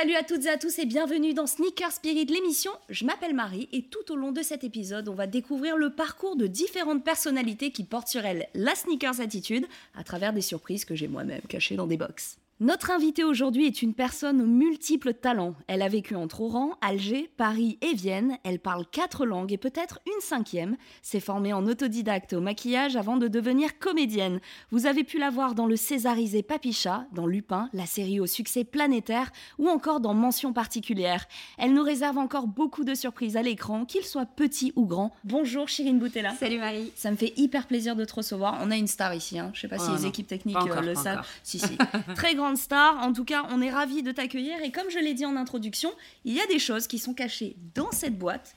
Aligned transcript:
Salut 0.00 0.14
à 0.14 0.22
toutes 0.22 0.46
et 0.46 0.48
à 0.48 0.56
tous 0.56 0.78
et 0.78 0.86
bienvenue 0.86 1.34
dans 1.34 1.46
Sneaker 1.46 1.92
Spirit, 1.92 2.24
l'émission. 2.24 2.70
Je 2.88 3.04
m'appelle 3.04 3.34
Marie 3.34 3.68
et 3.70 3.82
tout 3.82 4.10
au 4.10 4.16
long 4.16 4.32
de 4.32 4.40
cet 4.40 4.64
épisode, 4.64 5.10
on 5.10 5.14
va 5.14 5.26
découvrir 5.26 5.76
le 5.76 5.90
parcours 5.90 6.36
de 6.36 6.46
différentes 6.46 7.04
personnalités 7.04 7.70
qui 7.70 7.84
portent 7.84 8.08
sur 8.08 8.24
elles 8.24 8.48
la 8.54 8.74
sneakers 8.74 9.20
attitude 9.20 9.66
à 9.94 10.02
travers 10.02 10.32
des 10.32 10.40
surprises 10.40 10.86
que 10.86 10.94
j'ai 10.94 11.06
moi-même 11.06 11.42
cachées 11.42 11.76
dans 11.76 11.86
des 11.86 11.98
box. 11.98 12.38
Notre 12.62 12.90
invitée 12.90 13.24
aujourd'hui 13.24 13.64
est 13.64 13.80
une 13.80 13.94
personne 13.94 14.42
aux 14.42 14.46
multiples 14.46 15.14
talents. 15.14 15.54
Elle 15.66 15.80
a 15.80 15.88
vécu 15.88 16.14
entre 16.14 16.42
Oran, 16.42 16.72
Alger, 16.82 17.30
Paris 17.38 17.78
et 17.80 17.94
Vienne. 17.94 18.36
Elle 18.44 18.58
parle 18.58 18.84
quatre 18.84 19.24
langues 19.24 19.50
et 19.50 19.56
peut-être 19.56 19.98
une 20.06 20.20
cinquième. 20.20 20.76
S'est 21.00 21.20
formée 21.20 21.54
en 21.54 21.66
autodidacte 21.66 22.34
au 22.34 22.42
maquillage 22.42 22.96
avant 22.96 23.16
de 23.16 23.28
devenir 23.28 23.78
comédienne. 23.78 24.42
Vous 24.70 24.84
avez 24.84 25.04
pu 25.04 25.18
la 25.18 25.30
voir 25.30 25.54
dans 25.54 25.64
le 25.64 25.76
Césarisé 25.76 26.42
Papicha, 26.42 27.06
dans 27.12 27.26
Lupin, 27.26 27.70
la 27.72 27.86
série 27.86 28.20
au 28.20 28.26
succès 28.26 28.64
planétaire 28.64 29.30
ou 29.58 29.70
encore 29.70 30.00
dans 30.00 30.12
Mention 30.12 30.52
particulière. 30.52 31.24
Elle 31.56 31.72
nous 31.72 31.82
réserve 31.82 32.18
encore 32.18 32.46
beaucoup 32.46 32.84
de 32.84 32.94
surprises 32.94 33.38
à 33.38 33.42
l'écran, 33.42 33.86
qu'ils 33.86 34.04
soient 34.04 34.26
petits 34.26 34.74
ou 34.76 34.84
grands. 34.84 35.14
Bonjour 35.24 35.66
Chirine 35.66 35.98
Boutella. 35.98 36.34
Salut 36.34 36.58
Marie. 36.58 36.92
Ça 36.94 37.10
me 37.10 37.16
fait 37.16 37.32
hyper 37.38 37.66
plaisir 37.66 37.96
de 37.96 38.04
te 38.04 38.12
recevoir. 38.12 38.58
On 38.60 38.70
a 38.70 38.76
une 38.76 38.86
star 38.86 39.14
ici, 39.14 39.38
hein. 39.38 39.50
je 39.54 39.62
sais 39.62 39.68
pas 39.68 39.78
si 39.78 39.86
Oh 39.88 39.96
les 39.96 40.04
équipes 40.04 40.26
techniques 40.26 40.58
Pas 40.58 40.64
encore, 40.64 40.82
euh, 40.82 40.82
le 40.82 40.94
savent. 40.94 41.26
Si, 41.42 41.58
si. 41.58 41.78
Très 42.14 42.34
grande 42.50 42.58
star. 42.58 42.98
En 43.02 43.12
tout 43.12 43.24
cas, 43.24 43.46
on 43.50 43.62
est 43.62 43.70
ravis 43.70 44.02
de 44.02 44.10
t'accueillir. 44.10 44.60
Et 44.62 44.72
comme 44.72 44.90
je 44.90 44.98
l'ai 44.98 45.14
dit 45.14 45.24
en 45.24 45.36
introduction, 45.36 45.92
il 46.24 46.34
y 46.34 46.40
a 46.40 46.46
des 46.46 46.58
choses 46.58 46.86
qui 46.88 46.98
sont 46.98 47.14
cachées 47.14 47.54
dans 47.74 47.92
cette 47.92 48.18
boîte. 48.18 48.56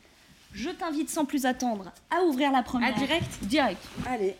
Je 0.54 0.70
t'invite 0.70 1.10
sans 1.10 1.26
plus 1.26 1.46
attendre 1.46 1.92
à 2.10 2.24
ouvrir 2.24 2.52
la 2.52 2.64
première. 2.64 2.96
Direct 2.96 3.44
Direct. 3.44 3.82
Allez. 4.08 4.36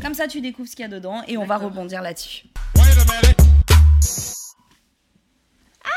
Comme 0.00 0.14
ça, 0.14 0.26
tu 0.26 0.40
découvres 0.40 0.68
ce 0.68 0.76
qu'il 0.76 0.84
y 0.84 0.86
a 0.86 0.88
dedans 0.88 1.22
et 1.28 1.36
on 1.36 1.44
va 1.44 1.56
rebondir 1.58 2.00
là-dessus. 2.02 2.44
Ah, 5.84 5.90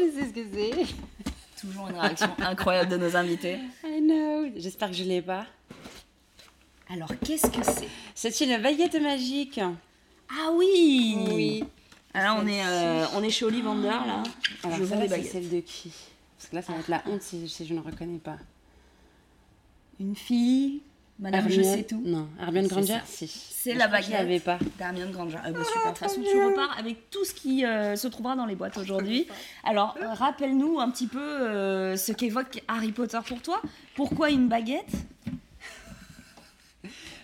je 0.00 0.10
sais 0.14 0.26
ce 0.28 0.32
que 0.32 0.46
c'est. 0.52 0.86
Toujours 1.60 1.88
une 1.88 1.96
réaction 1.98 2.30
incroyable 2.40 2.90
de 2.90 2.96
nos 2.96 3.16
invités. 3.16 3.58
I 3.84 4.00
know. 4.00 4.50
J'espère 4.56 4.90
que 4.90 4.96
je 4.96 5.04
l'ai 5.04 5.22
pas. 5.22 5.46
Alors, 6.90 7.10
qu'est-ce 7.24 7.50
que 7.50 7.64
c'est? 7.64 7.88
C'est 8.14 8.44
une 8.44 8.60
baguette 8.62 9.00
magique. 9.00 9.60
Ah 10.30 10.50
oui 10.52 11.16
Oui. 11.32 11.64
Alors, 12.14 12.38
on 12.42 12.46
est, 12.46 12.64
euh, 12.64 13.04
on 13.14 13.22
est 13.22 13.30
chez 13.30 13.44
Ollivander, 13.44 13.88
là. 13.88 14.22
Alors, 14.64 14.76
je 14.78 14.84
ça, 14.84 14.96
c'est 15.00 15.08
baguettes. 15.08 15.30
celle 15.30 15.48
de 15.50 15.60
qui? 15.60 15.92
Parce 16.36 16.48
que 16.50 16.56
là, 16.56 16.62
ça 16.62 16.72
va 16.72 16.78
être 16.80 16.88
la 16.88 17.02
honte 17.06 17.22
si, 17.22 17.48
si 17.48 17.66
je 17.66 17.74
ne 17.74 17.80
reconnais 17.80 18.18
pas. 18.18 18.36
Une 20.00 20.14
fille, 20.14 20.80
madame, 21.18 21.48
je 21.48 21.60
Hermione- 21.60 21.76
sais 21.76 21.82
tout. 21.82 22.00
Non, 22.04 22.28
Hermione 22.40 22.66
Granger, 22.68 22.98
si. 23.04 23.26
C'est 23.26 23.74
la 23.74 23.86
je 23.86 23.90
que 23.90 23.96
Je 23.96 24.02
baguette. 24.02 24.10
l'avais 24.20 24.40
pas. 24.40 24.58
D'Hermione 24.78 25.10
Granger. 25.10 25.38
Ah 25.44 25.50
bah 25.50 25.64
super, 25.64 25.82
de 25.82 25.88
toute 25.88 25.98
façon 25.98 26.20
tu 26.22 26.44
repars 26.44 26.76
avec 26.78 27.10
tout 27.10 27.24
ce 27.24 27.34
qui 27.34 27.64
euh, 27.66 27.96
se 27.96 28.06
trouvera 28.06 28.36
dans 28.36 28.46
les 28.46 28.54
boîtes 28.54 28.78
aujourd'hui. 28.78 29.26
Alors 29.64 29.96
euh, 30.00 30.12
rappelle-nous 30.14 30.78
un 30.78 30.88
petit 30.90 31.08
peu 31.08 31.18
euh, 31.20 31.96
ce 31.96 32.12
qu'évoque 32.12 32.62
Harry 32.68 32.92
Potter 32.92 33.18
pour 33.26 33.42
toi. 33.42 33.60
Pourquoi 33.96 34.30
une 34.30 34.46
baguette? 34.48 34.92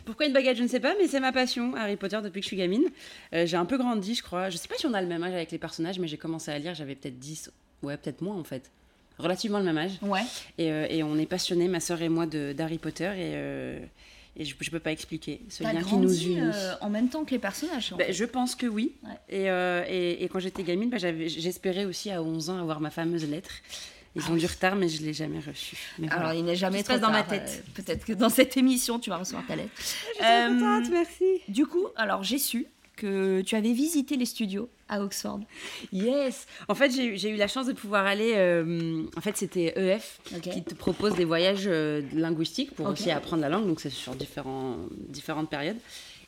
Pourquoi 0.04 0.26
une 0.26 0.32
baguette, 0.32 0.56
je 0.56 0.62
ne 0.62 0.68
sais 0.68 0.80
pas, 0.80 0.94
mais 1.00 1.08
c'est 1.08 1.20
ma 1.20 1.32
passion, 1.32 1.74
Harry 1.76 1.96
Potter, 1.96 2.18
depuis 2.22 2.40
que 2.40 2.44
je 2.44 2.48
suis 2.48 2.56
gamine. 2.56 2.84
Euh, 3.32 3.46
j'ai 3.46 3.56
un 3.56 3.64
peu 3.64 3.78
grandi, 3.78 4.14
je 4.14 4.22
crois. 4.22 4.50
Je 4.50 4.56
sais 4.56 4.68
pas 4.68 4.74
si 4.76 4.86
on 4.86 4.94
a 4.94 5.00
le 5.00 5.08
même 5.08 5.22
âge 5.22 5.32
avec 5.32 5.50
les 5.50 5.58
personnages, 5.58 5.98
mais 5.98 6.08
j'ai 6.08 6.18
commencé 6.18 6.50
à 6.50 6.58
lire, 6.58 6.74
j'avais 6.74 6.94
peut-être 6.94 7.18
10, 7.18 7.50
ouais, 7.82 7.96
peut-être 7.96 8.20
moins 8.20 8.36
en 8.36 8.44
fait. 8.44 8.70
Relativement 9.18 9.58
le 9.58 9.64
même 9.64 9.78
âge. 9.78 9.92
Ouais. 10.02 10.22
Et, 10.58 10.70
euh, 10.72 10.86
et 10.90 11.02
on 11.02 11.16
est 11.16 11.26
passionnés, 11.26 11.68
ma 11.68 11.80
sœur 11.80 12.02
et 12.02 12.08
moi, 12.08 12.26
de- 12.26 12.52
d'Harry 12.52 12.78
Potter. 12.78 13.04
Et, 13.16 13.32
euh, 13.36 13.78
et 14.36 14.44
je, 14.44 14.56
je 14.60 14.70
peux 14.70 14.80
pas 14.80 14.90
expliquer 14.90 15.40
ce 15.48 15.62
lien 15.62 15.70
qui 15.70 15.76
nous 15.76 15.82
grandi 16.06 16.32
unit. 16.32 16.40
euh, 16.52 16.74
en 16.80 16.90
même 16.90 17.08
temps 17.08 17.24
que 17.24 17.30
les 17.30 17.38
personnages. 17.38 17.92
en 17.92 17.96
Ben, 17.96 18.08
fait. 18.08 18.12
je 18.12 18.24
pense 18.24 18.56
que 18.56 18.66
oui. 18.66 18.92
Ouais. 19.04 19.10
Et, 19.28 19.48
euh, 19.50 19.84
et, 19.88 20.24
et 20.24 20.28
quand 20.28 20.40
j'étais 20.40 20.64
gamine, 20.64 20.90
ben, 20.90 20.98
j'espérais 20.98 21.84
aussi 21.84 22.10
à 22.10 22.20
11 22.20 22.50
ans 22.50 22.58
avoir 22.58 22.80
ma 22.80 22.90
fameuse 22.90 23.24
lettre. 23.30 23.52
Ils 24.16 24.22
Ah 24.26 24.30
ont 24.30 24.34
oui. 24.34 24.40
du 24.40 24.46
retard, 24.46 24.76
mais 24.76 24.88
je 24.88 25.02
l'ai 25.02 25.12
jamais. 25.12 25.40
Mais 25.98 26.08
Alors 26.08 26.20
voilà. 26.24 26.38
il 26.38 26.44
n'est 26.44 26.54
jamais 26.56 26.82
trop 26.82 26.98
dans 26.98 27.10
ma 27.10 27.22
tête. 27.24 27.64
euh, 27.66 27.70
Peut-être 27.82 28.04
que 28.04 28.12
dans 28.12 28.28
cette 28.28 28.56
émission 28.56 28.98
tu 29.00 29.10
vas 29.10 29.16
recevoir 29.18 29.44
ta 29.46 29.56
lettre. 29.56 29.70
Je 29.76 29.82
suis 29.82 30.24
Euh, 30.24 30.48
contente, 30.48 30.90
merci. 30.92 31.24
Du 31.48 31.66
coup, 31.66 31.86
alors 31.96 32.22
j'ai 32.22 32.38
su 32.38 32.66
que 32.96 33.40
tu 33.40 33.56
avais 33.56 33.72
visité 33.72 34.16
les 34.16 34.24
studios 34.24 34.68
à 34.88 35.00
Oxford. 35.00 35.40
Yes. 35.92 36.46
En 36.68 36.76
fait, 36.76 36.90
j'ai 36.92 37.28
eu- 37.30 37.36
la 37.36 37.48
chance 37.48 37.66
de 37.66 37.72
pouvoir 37.72 38.06
aller. 38.06 38.34
euh, 38.36 39.02
en 39.16 39.20
fait, 39.20 39.36
c'était 39.36 39.72
EF 39.76 40.20
qui 40.42 40.62
te 40.62 40.74
propose 40.74 41.16
des 41.16 41.24
voyages 41.24 41.64
euh, 41.66 42.02
linguistiques 42.12 42.72
pour 42.72 42.86
aussi 42.86 43.10
apprendre 43.10 43.42
la 43.42 43.48
langue. 43.48 43.66
Donc, 43.66 43.80
c'est 43.80 43.90
sur 43.90 44.14
différents, 44.14 44.76
différentes 45.08 45.50
périodes. 45.50 45.78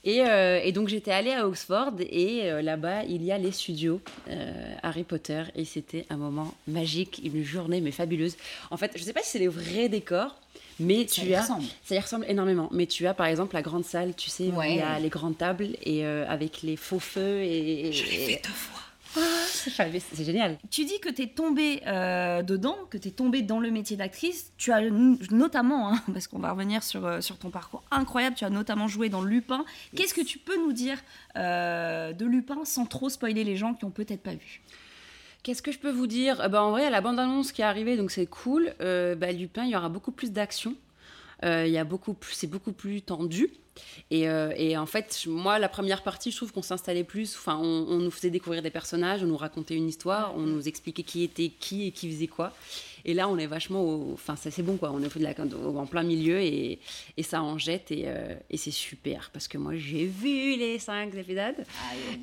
Et, 0.07 0.23
euh, 0.23 0.61
et 0.63 0.71
donc, 0.73 0.87
j'étais 0.89 1.11
allée 1.11 1.33
à 1.33 1.47
Oxford 1.47 1.93
et 1.99 2.45
euh, 2.45 2.63
là-bas, 2.63 3.03
il 3.05 3.23
y 3.25 3.33
a 3.33 3.39
les 3.39 3.51
studios 3.53 4.01
euh, 4.31 4.75
Harry 4.83 5.03
Potter. 5.03 5.43
Et 5.57 5.65
c'était 5.65 6.07
un 6.11 6.17
moment 6.17 6.55
magique, 6.69 7.21
une 7.25 7.43
journée 7.43 7.81
mais 7.81 7.91
fabuleuse. 7.91 8.37
En 8.71 8.77
fait, 8.77 8.93
je 8.97 9.03
sais 9.03 9.13
pas 9.13 9.23
si 9.23 9.31
c'est 9.31 9.39
les 9.41 9.49
vrais 9.49 9.89
décors. 9.89 10.37
Mais 10.79 11.09
Ça 11.09 11.23
tu 11.23 11.29
y 11.29 11.35
as, 11.35 11.41
ressemble. 11.43 11.65
ça 11.85 11.95
y 11.97 11.99
ressemble 11.99 12.25
énormément. 12.29 12.69
Mais 12.73 12.87
tu 12.87 13.07
as 13.07 13.15
par 13.15 13.27
exemple 13.27 13.55
la 13.55 13.63
grande 13.63 13.85
salle, 13.85 14.15
tu 14.15 14.31
sais, 14.31 14.45
où 14.45 14.63
il 14.63 14.77
y 14.77 14.81
a 14.81 14.99
les 15.01 15.09
grandes 15.09 15.37
tables 15.39 15.69
et 15.83 16.05
avec 16.05 16.63
les 16.63 16.77
faux 16.77 17.01
feux 17.01 17.41
et, 17.43 17.89
et- 17.89 18.41
deux 18.43 18.49
fois. 18.51 18.81
C'est 20.15 20.25
génial. 20.25 20.59
Tu 20.71 20.85
dis 20.85 20.99
que 21.01 21.09
tu 21.09 21.23
es 21.23 21.27
tombée 21.29 21.83
euh, 21.87 22.43
dedans, 22.43 22.77
que 22.91 22.99
tu 22.99 23.09
es 23.09 23.11
tombée 23.11 23.43
dans 23.43 23.61
le 23.61 23.71
métier 23.71 23.97
d'actrice. 23.97 24.53
Tu 24.57 24.73
as 24.73 24.81
notamment, 25.31 25.93
hein, 25.93 26.03
parce 26.13 26.27
qu'on 26.27 26.39
va 26.39 26.53
revenir 26.53 26.83
sur, 26.83 27.07
euh, 27.07 27.21
sur 27.21 27.39
ton 27.39 27.51
parcours 27.51 27.83
incroyable, 27.91 28.37
tu 28.37 28.45
as 28.45 28.51
notamment 28.51 28.89
joué 28.89 29.09
dans 29.09 29.23
Lupin. 29.23 29.65
Qu'est-ce 29.95 30.15
que 30.15 30.21
tu 30.25 30.39
peux 30.39 30.57
nous 30.57 30.73
dire 30.73 30.99
euh, 31.37 32.13
de 32.13 32.25
Lupin 32.25 32.65
sans 32.65 32.87
trop 32.87 33.09
spoiler 33.09 33.45
les 33.45 33.57
gens 33.57 33.75
qui 33.75 33.85
ont 33.85 33.91
peut-être 33.91 34.23
pas 34.23 34.35
vu? 34.35 34.63
Qu'est-ce 35.47 35.63
que 35.63 35.71
je 35.71 35.79
peux 35.79 35.93
vous 35.93 36.09
dire? 36.09 36.49
Bah, 36.51 36.65
En 36.65 36.73
vrai, 36.73 36.83
il 36.83 36.85
y 36.85 36.89
a 36.89 36.91
la 36.91 37.01
bande-annonce 37.01 37.53
qui 37.53 37.63
est 37.63 37.65
arrivée, 37.65 37.97
donc 37.97 38.11
c'est 38.11 38.27
cool. 38.27 38.75
Euh, 38.81 39.15
bah, 39.15 39.31
Lupin, 39.31 39.65
il 39.65 39.71
y 39.71 39.77
aura 39.77 39.89
beaucoup 39.89 40.11
plus 40.11 40.33
d'action. 40.33 40.75
Euh, 41.45 41.67
il 41.67 41.73
y 41.73 41.79
a 41.79 41.85
beaucoup 41.85 42.15
plus, 42.15 42.35
c'est 42.35 42.49
beaucoup 42.49 42.73
plus 42.73 43.03
tendu. 43.03 43.51
Et, 44.11 44.29
euh, 44.29 44.53
et 44.57 44.77
en 44.77 44.87
fait, 44.87 45.25
moi, 45.27 45.59
la 45.59 45.69
première 45.69 46.03
partie, 46.03 46.31
je 46.31 46.37
trouve 46.37 46.53
qu'on 46.53 46.63
s'installait 46.63 47.05
plus. 47.05 47.35
Enfin, 47.37 47.59
on, 47.61 47.87
on 47.89 47.99
nous 47.99 48.11
faisait 48.11 48.31
découvrir 48.31 48.63
des 48.63 48.71
personnages, 48.71 49.23
on 49.23 49.27
nous 49.27 49.37
racontait 49.37 49.75
une 49.77 49.89
histoire, 49.89 50.35
on 50.37 50.43
nous 50.43 50.69
expliquait 50.69 51.03
qui 51.03 51.23
était 51.25 51.49
qui 51.59 51.87
et 51.89 51.91
qui 51.91 52.11
faisait 52.13 52.27
quoi. 52.29 52.53
Et 53.09 53.15
là, 53.15 53.29
on 53.29 53.39
est 53.39 53.47
vachement, 53.47 53.83
au- 53.85 54.11
enfin, 54.15 54.35
ça 54.35 54.51
c'est 54.51 54.63
bon 54.65 54.77
quoi. 54.77 54.91
On 54.93 55.01
est 55.01 55.07
au 55.07 55.11
feu 55.11 55.21
de 55.21 55.25
la, 55.25 55.35
au- 55.69 55.79
en 55.79 55.87
plein 55.87 56.03
milieu 56.03 56.41
et, 56.41 56.81
et 57.17 57.23
ça 57.23 57.41
en 57.43 57.57
jette 57.57 57.93
et, 57.93 58.05
euh, 58.07 58.35
et 58.51 58.57
c'est 58.57 58.73
super 58.73 59.31
parce 59.33 59.47
que 59.47 59.59
moi, 59.59 59.75
j'ai 59.77 60.07
vu 60.07 60.57
les 60.57 60.79
cinq 60.81 61.15
épisodes 61.15 61.55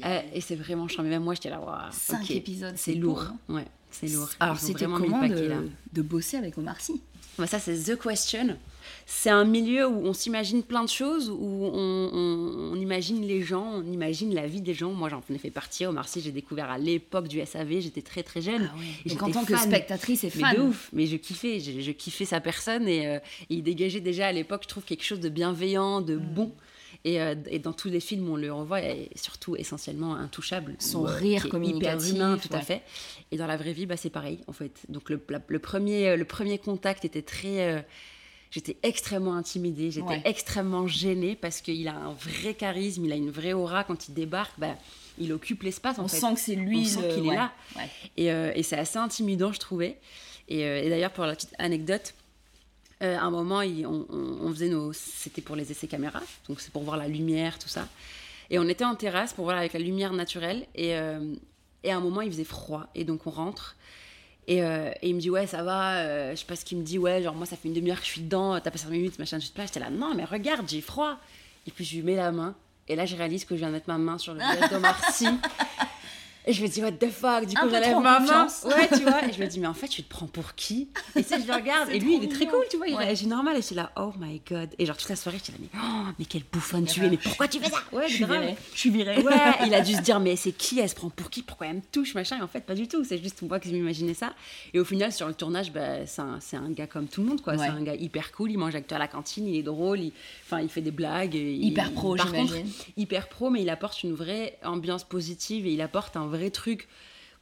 euh, 0.05 0.21
et 0.33 0.41
c'est 0.41 0.55
vraiment 0.55 0.87
charmé. 0.89 1.09
Même 1.09 1.23
moi, 1.23 1.35
j'étais 1.35 1.49
là, 1.49 1.59
waouh. 1.61 1.89
Cinq 1.91 2.31
épisodes, 2.31 2.73
c'est 2.75 2.95
lourd. 2.95 3.23
beau, 3.47 3.55
Ouais, 3.55 3.65
c'est 3.91 4.07
lourd. 4.07 4.27
Alors 4.41 4.57
c'était 4.59 4.85
comment 4.85 5.21
paquet, 5.21 5.35
de, 5.35 5.47
là. 5.47 5.57
de 5.93 6.01
bosser 6.01 6.35
avec 6.37 6.57
Omar 6.57 6.79
Sy? 6.81 7.01
Bah, 7.37 7.47
ça, 7.47 7.59
c'est 7.59 7.75
The 7.77 7.97
Question. 7.99 8.57
C'est 9.05 9.29
un 9.29 9.43
milieu 9.43 9.87
où 9.87 10.05
on 10.05 10.13
s'imagine 10.13 10.63
plein 10.63 10.83
de 10.83 10.89
choses, 10.89 11.29
où 11.29 11.35
on, 11.73 12.09
on- 12.13 12.71
on 12.73 12.75
imagine 12.75 13.21
les 13.25 13.41
gens, 13.41 13.65
on 13.75 13.83
imagine 13.91 14.33
la 14.33 14.47
vie 14.47 14.61
des 14.61 14.73
gens. 14.73 14.91
Moi, 14.91 15.09
j'en 15.09 15.21
ai 15.33 15.37
fait 15.37 15.49
partie. 15.51 15.85
Omar 15.85 16.07
Sy, 16.07 16.21
j'ai 16.21 16.31
découvert 16.31 16.69
à 16.69 16.77
l'époque 16.77 17.27
du 17.27 17.43
SAV, 17.45 17.81
j'étais 17.81 18.01
très 18.01 18.23
très 18.23 18.41
jeune. 18.41 18.69
Et 19.05 19.09
Donc 19.09 19.23
en 19.23 19.31
tant 19.31 19.43
que 19.45 19.57
spectatrice 19.57 20.23
et 20.23 20.31
Mais 20.35 20.41
fan. 20.41 20.55
de 20.55 20.61
ouf, 20.61 20.89
mais 20.93 21.05
je 21.05 21.17
kiffais, 21.17 21.59
je, 21.59 21.81
je 21.81 21.91
kiffais 21.91 22.25
sa 22.25 22.39
personne 22.39 22.87
et, 22.87 23.07
euh, 23.07 23.17
et 23.49 23.55
il 23.55 23.63
dégageait 23.63 23.99
déjà 23.99 24.27
à 24.27 24.31
l'époque, 24.31 24.61
je 24.63 24.69
trouve, 24.69 24.83
quelque 24.83 25.03
chose 25.03 25.19
de 25.19 25.29
bienveillant, 25.29 25.99
de 26.01 26.15
Mm. 26.15 26.19
bon. 26.33 26.51
Et, 27.05 27.19
euh, 27.21 27.35
et 27.49 27.59
dans 27.59 27.73
tous 27.73 27.89
les 27.89 27.99
films, 27.99 28.29
on 28.29 28.37
le 28.37 28.51
revoit, 28.53 28.81
et 28.81 29.09
surtout 29.15 29.55
essentiellement 29.57 30.15
intouchable. 30.15 30.75
Son 30.79 31.05
euh, 31.05 31.09
rire 31.09 31.49
communicatif, 31.49 32.09
Hyper 32.11 32.15
humain, 32.27 32.37
tout 32.37 32.53
à 32.53 32.61
fait. 32.61 32.81
Et 33.31 33.37
dans 33.37 33.47
la 33.47 33.57
vraie 33.57 33.73
vie, 33.73 33.85
bah, 33.85 33.97
c'est 33.97 34.09
pareil, 34.09 34.39
en 34.47 34.53
fait. 34.53 34.71
Donc 34.87 35.09
le, 35.09 35.21
la- 35.29 35.41
le, 35.45 35.59
premier, 35.59 36.15
le 36.15 36.25
premier 36.25 36.57
contact 36.59 37.03
était 37.05 37.21
très. 37.21 37.69
euh, 37.73 37.81
J'étais 38.51 38.77
extrêmement 38.83 39.33
intimidée, 39.35 39.89
j'étais 39.89 40.05
Ouais. 40.07 40.21
extrêmement 40.25 40.85
gênée 40.87 41.35
parce 41.35 41.59
qu'il 41.59 41.87
a 41.87 41.95
un 41.95 42.13
vrai 42.13 42.53
charisme, 42.53 43.03
il 43.03 43.11
a 43.11 43.15
une 43.15 43.31
vraie 43.31 43.53
aura. 43.53 43.83
Quand 43.83 44.07
il 44.07 44.13
débarque, 44.13 44.53
bah, 44.59 44.75
il 45.17 45.33
occupe 45.33 45.63
l'espace. 45.63 45.97
en 45.97 46.03
On 46.03 46.07
fait. 46.07 46.17
sent 46.19 46.33
que 46.35 46.39
c'est 46.39 46.53
lui. 46.55 46.81
On 46.81 47.01
sent 47.01 47.09
qu'il 47.15 47.27
est 47.31 47.35
là. 47.35 47.51
Et, 48.15 48.31
euh, 48.31 48.51
et 48.53 48.61
c'est 48.61 48.77
assez 48.77 48.99
intimidant, 48.99 49.51
je 49.51 49.59
trouvais. 49.59 49.97
Et, 50.49 50.65
euh, 50.65 50.83
et 50.83 50.89
d'ailleurs, 50.89 51.11
pour 51.11 51.25
la 51.25 51.33
petite 51.35 51.55
anecdote, 51.57 52.13
euh, 53.03 53.17
à 53.17 53.23
un 53.23 53.29
moment, 53.31 53.61
il- 53.61 53.85
on, 53.85 54.49
faisait 54.53 54.69
nos. 54.69 54.93
C'était 54.93 55.41
pour 55.41 55.55
les 55.55 55.71
essais 55.71 55.87
caméra, 55.87 56.21
donc 56.47 56.61
c'est 56.61 56.71
pour 56.71 56.83
voir 56.83 56.97
la 56.97 57.07
lumière, 57.07 57.59
tout 57.59 57.67
ça. 57.67 57.87
Et 58.49 58.59
on 58.59 58.67
était 58.67 58.85
en 58.85 58.95
terrasse 58.95 59.33
pour 59.33 59.45
voir 59.45 59.57
avec 59.57 59.73
la 59.73 59.79
lumière 59.79 60.13
naturelle. 60.13 60.65
Et, 60.75 60.95
euh, 60.95 61.33
et 61.83 61.91
à 61.91 61.97
un 61.97 61.99
moment, 61.99 62.21
il 62.21 62.31
faisait 62.31 62.43
froid. 62.43 62.87
Et 62.95 63.03
donc, 63.03 63.25
on 63.27 63.31
rentre. 63.31 63.75
Et, 64.47 64.61
euh, 64.63 64.91
et 65.01 65.09
il 65.09 65.15
me 65.15 65.19
dit, 65.21 65.29
ouais, 65.29 65.47
ça 65.47 65.63
va. 65.63 66.31
je 66.33 66.39
sais 66.39 66.45
pas 66.45 66.55
ce 66.55 66.65
qu'il 66.65 66.77
me 66.77 66.83
dit, 66.83 66.97
ouais, 66.99 67.21
genre, 67.23 67.33
moi, 67.35 67.45
ça 67.45 67.55
fait 67.55 67.67
une 67.67 67.73
demi-heure 67.73 67.99
que 67.99 68.05
je 68.05 68.11
suis 68.11 68.21
dedans, 68.21 68.59
t'as 68.59 68.71
pas 68.71 68.77
5 68.77 68.89
minutes, 68.89 69.17
machin, 69.19 69.39
je 69.39 69.45
sais 69.47 69.53
pas. 69.53 69.65
J'étais 69.65 69.79
là, 69.79 69.89
non, 69.89 70.13
mais 70.15 70.25
regarde, 70.25 70.67
j'ai 70.69 70.81
froid. 70.81 71.17
Et 71.67 71.71
puis, 71.71 71.85
je 71.85 71.95
lui 71.95 72.03
mets 72.03 72.15
la 72.15 72.31
main. 72.31 72.53
Et 72.89 72.95
là, 72.97 73.05
je 73.05 73.15
réalise 73.15 73.45
que 73.45 73.55
je 73.55 73.59
viens 73.59 73.69
de 73.69 73.73
mettre 73.73 73.87
ma 73.87 73.97
main 73.97 74.17
sur 74.17 74.33
le 74.33 74.39
visage 74.53 74.69
d'Omar 74.69 75.11
Sy. 75.13 75.27
Et 76.45 76.53
je 76.53 76.61
me 76.61 76.67
dis, 76.67 76.81
what 76.81 76.91
the 76.91 77.09
fuck? 77.09 77.45
Du 77.45 77.55
coup, 77.55 77.69
j'enlève 77.69 77.99
ma 77.99 78.19
main. 78.19 78.47
Ouais, 78.65 78.89
tu 78.89 79.03
vois. 79.03 79.25
Et 79.27 79.31
je 79.31 79.41
me 79.41 79.47
dis, 79.47 79.59
mais 79.59 79.67
en 79.67 79.73
fait, 79.73 79.87
tu 79.87 80.03
te 80.03 80.09
prends 80.09 80.27
pour 80.27 80.55
qui? 80.55 80.89
Et 81.15 81.23
sais, 81.23 81.41
je 81.41 81.47
le 81.47 81.53
regarde. 81.53 81.89
Et 81.91 81.99
lui, 81.99 82.17
il 82.17 82.23
est 82.23 82.31
très 82.31 82.45
cool, 82.45 82.65
tu 82.69 82.77
vois. 82.77 82.87
Il 82.87 82.95
réagit 82.95 83.27
normal. 83.27 83.55
Et 83.55 83.61
je 83.61 83.67
suis 83.67 83.75
là, 83.75 83.91
oh 83.95 84.11
my 84.19 84.41
god. 84.49 84.69
Et 84.77 84.85
genre, 84.85 84.97
toute 84.97 85.09
la 85.09 85.15
soirée, 85.15 85.37
j'étais 85.37 85.53
là, 85.53 85.57
mais, 85.61 85.79
oh, 85.81 86.11
mais 86.19 86.25
quelle 86.25 86.43
bouffonne 86.51 86.85
tu 86.85 86.99
bah, 86.99 87.05
es. 87.05 87.09
Mais 87.11 87.17
pourquoi 87.17 87.47
tu 87.47 87.59
fais 87.59 87.69
ça? 87.69 87.77
Ouais, 87.91 88.07
Je 88.07 88.15
suis 88.15 88.25
virée. 88.25 88.55
Je 88.73 88.79
suis 88.79 88.89
virée. 88.89 89.23
Ouais, 89.23 89.67
il 89.67 89.73
a 89.73 89.79
dû 89.79 89.93
se 89.93 90.01
dire, 90.01 90.19
mais 90.19 90.35
c'est 90.35 90.51
qui? 90.51 90.79
Elle 90.79 90.89
se 90.89 90.95
prend 90.95 91.09
pour 91.09 91.29
qui? 91.29 91.43
Pourquoi 91.43 91.67
elle 91.67 91.77
me 91.77 91.81
touche? 91.91 92.13
Machin. 92.13 92.37
Et 92.39 92.41
en 92.41 92.47
fait, 92.47 92.61
pas 92.61 92.75
du 92.75 92.87
tout. 92.87 93.03
C'est 93.05 93.21
juste 93.21 93.41
moi 93.43 93.59
qui 93.59 93.71
m'imaginais 93.71 94.13
ça. 94.13 94.33
Et 94.73 94.79
au 94.79 94.85
final, 94.85 95.13
sur 95.13 95.27
le 95.27 95.33
tournage, 95.33 95.71
bah, 95.71 96.05
c'est 96.05 96.57
un, 96.57 96.69
gars 96.71 96.87
comme 96.87 97.07
tout 97.07 97.21
le 97.21 97.27
monde, 97.27 97.41
quoi. 97.41 97.53
Ouais. 97.53 97.59
C'est 97.59 97.71
un 97.71 97.81
gars 97.81 97.95
hyper 97.95 98.31
cool. 98.33 98.51
Il 98.51 98.57
mange 98.57 98.73
avec 98.73 98.87
toi 98.87 98.97
à 98.97 98.99
la 98.99 99.07
cantine. 99.07 99.47
Il 99.47 99.55
est 99.55 99.63
drôle. 99.63 100.01
Il, 100.01 100.11
enfin, 100.45 100.59
il 100.61 100.67
fait 100.67 100.81
des 100.81 100.91
blagues. 100.91 101.35
il- 101.35 101.63
Hyper 101.63 101.93
pro, 101.93 102.17
j'imagine. 102.17 102.67
hyper 102.97 103.29
pro, 103.29 103.49
mais 103.49 103.61
il 103.61 103.69
apporte 103.69 104.03
une 104.03 104.13
vraie 104.13 104.57
ambiance 104.63 105.03
positive 105.05 105.65
et 105.65 105.71
il 105.71 105.81
apporte 105.81 106.17
un 106.17 106.27
vrai 106.35 106.49
truc 106.49 106.87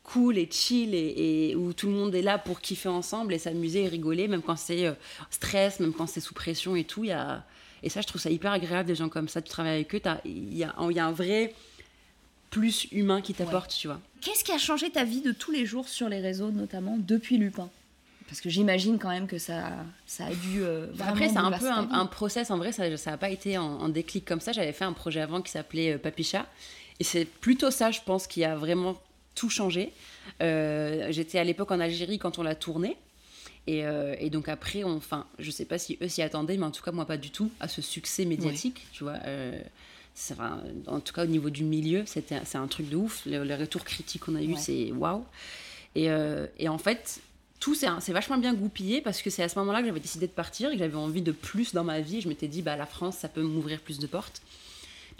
cool 0.03 0.37
et 0.37 0.49
chill 0.49 0.93
et, 0.93 1.49
et 1.51 1.55
où 1.55 1.73
tout 1.73 1.87
le 1.87 1.93
monde 1.93 2.13
est 2.15 2.21
là 2.21 2.37
pour 2.37 2.61
kiffer 2.61 2.89
ensemble 2.89 3.33
et 3.33 3.39
s'amuser 3.39 3.83
et 3.83 3.87
rigoler, 3.87 4.27
même 4.27 4.41
quand 4.41 4.55
c'est 4.55 4.87
euh, 4.87 4.93
stress, 5.29 5.79
même 5.79 5.93
quand 5.93 6.07
c'est 6.07 6.19
sous 6.19 6.33
pression 6.33 6.75
et 6.75 6.83
tout. 6.83 7.03
Y 7.03 7.11
a... 7.11 7.43
Et 7.83 7.89
ça, 7.89 8.01
je 8.01 8.07
trouve 8.07 8.21
ça 8.21 8.29
hyper 8.29 8.51
agréable, 8.51 8.87
des 8.87 8.95
gens 8.95 9.09
comme 9.09 9.27
ça. 9.27 9.41
Tu 9.41 9.49
travailles 9.49 9.75
avec 9.75 9.95
eux, 9.95 10.01
il 10.25 10.55
y 10.55 10.63
a, 10.63 10.75
il 10.79 10.95
y 10.95 10.99
a 10.99 11.05
un 11.05 11.11
vrai 11.11 11.53
plus 12.51 12.87
humain 12.91 13.21
qui 13.21 13.33
t'apporte, 13.33 13.71
tu 13.71 13.87
vois. 13.87 13.99
Qu'est-ce 14.21 14.43
qui 14.43 14.51
a 14.51 14.57
changé 14.57 14.91
ta 14.91 15.03
vie 15.03 15.21
de 15.21 15.31
tous 15.31 15.51
les 15.51 15.65
jours 15.65 15.87
sur 15.87 16.09
les 16.09 16.19
réseaux, 16.19 16.51
notamment 16.51 16.97
depuis 16.99 17.37
Lupin? 17.37 17.69
Parce 18.27 18.39
que 18.39 18.49
j'imagine 18.49 18.99
quand 18.99 19.09
même 19.09 19.27
que 19.27 19.37
ça, 19.37 19.71
ça 20.05 20.27
a 20.27 20.33
dû 20.33 20.61
euh, 20.61 20.87
Après, 20.99 21.27
c'est 21.27 21.37
un 21.37 21.51
peu 21.51 21.69
un, 21.69 22.05
process. 22.05 22.51
En 22.51 22.57
vrai, 22.57 22.71
ça 22.71 22.87
n'a 22.87 23.17
pas 23.17 23.29
été 23.29 23.57
en, 23.57 23.65
en 23.65 23.89
déclic 23.89 24.25
comme 24.25 24.39
ça. 24.39 24.51
J'avais 24.51 24.73
fait 24.73 24.85
un 24.85 24.93
projet 24.93 25.21
avant 25.21 25.41
qui 25.41 25.51
s'appelait 25.51 25.93
euh, 25.93 25.97
Papicha. 25.97 26.45
Et 27.01 27.03
c'est 27.03 27.25
plutôt 27.25 27.71
ça, 27.71 27.89
je 27.89 27.99
pense, 28.05 28.27
qui 28.27 28.43
a 28.43 28.55
vraiment 28.55 28.95
tout 29.33 29.49
changé. 29.49 29.91
Euh, 30.43 31.07
J'étais 31.09 31.39
à 31.39 31.43
l'époque 31.43 31.71
en 31.71 31.79
Algérie 31.79 32.19
quand 32.19 32.37
on 32.37 32.43
l'a 32.43 32.53
tourné. 32.53 32.95
Et, 33.65 33.83
euh, 33.85 34.13
et 34.19 34.29
donc 34.29 34.47
après, 34.49 34.83
on, 34.83 34.97
enfin, 34.97 35.25
je 35.39 35.49
sais 35.49 35.65
pas 35.65 35.79
si 35.79 35.97
eux 36.03 36.07
s'y 36.07 36.21
attendaient, 36.21 36.57
mais 36.57 36.65
en 36.67 36.69
tout 36.69 36.83
cas, 36.83 36.91
moi, 36.91 37.05
pas 37.05 37.17
du 37.17 37.31
tout, 37.31 37.49
à 37.59 37.67
ce 37.67 37.81
succès 37.81 38.25
médiatique, 38.25 38.85
tu 38.91 39.03
vois. 39.03 39.17
Euh, 39.25 39.59
enfin, 40.31 40.61
en 40.85 40.99
tout 40.99 41.11
cas, 41.13 41.23
au 41.23 41.27
niveau 41.27 41.49
du 41.49 41.63
milieu, 41.63 42.03
c'est 42.05 42.31
un 42.55 42.67
truc 42.67 42.87
de 42.87 42.97
ouf. 42.97 43.23
Le, 43.25 43.43
le 43.45 43.55
retour 43.55 43.83
critique 43.83 44.21
qu'on 44.25 44.35
a 44.35 44.41
eu, 44.43 44.53
Ouais. 44.53 44.59
c'est 44.59 44.91
waouh. 44.91 45.25
Et, 45.95 46.11
euh, 46.11 46.45
et 46.59 46.69
en 46.69 46.77
fait, 46.77 47.19
tout 47.59 47.73
c'est 47.73 48.11
vachement 48.11 48.37
bien 48.37 48.53
goupillé 48.53 49.01
parce 49.01 49.23
que 49.23 49.31
c'est 49.31 49.41
à 49.41 49.49
ce 49.49 49.57
moment-là 49.57 49.79
que 49.81 49.87
j'avais 49.87 49.99
décidé 49.99 50.27
de 50.27 50.31
partir 50.33 50.69
et 50.69 50.73
que 50.73 50.79
j'avais 50.79 50.95
envie 50.95 51.23
de 51.23 51.31
plus 51.31 51.73
dans 51.73 51.83
ma 51.83 51.99
vie. 51.99 52.21
Je 52.21 52.29
m'étais 52.29 52.47
dit, 52.47 52.61
bah, 52.61 52.75
la 52.75 52.85
France, 52.85 53.17
ça 53.17 53.27
peut 53.27 53.41
m'ouvrir 53.41 53.79
plus 53.81 53.97
de 53.97 54.05
portes. 54.07 54.41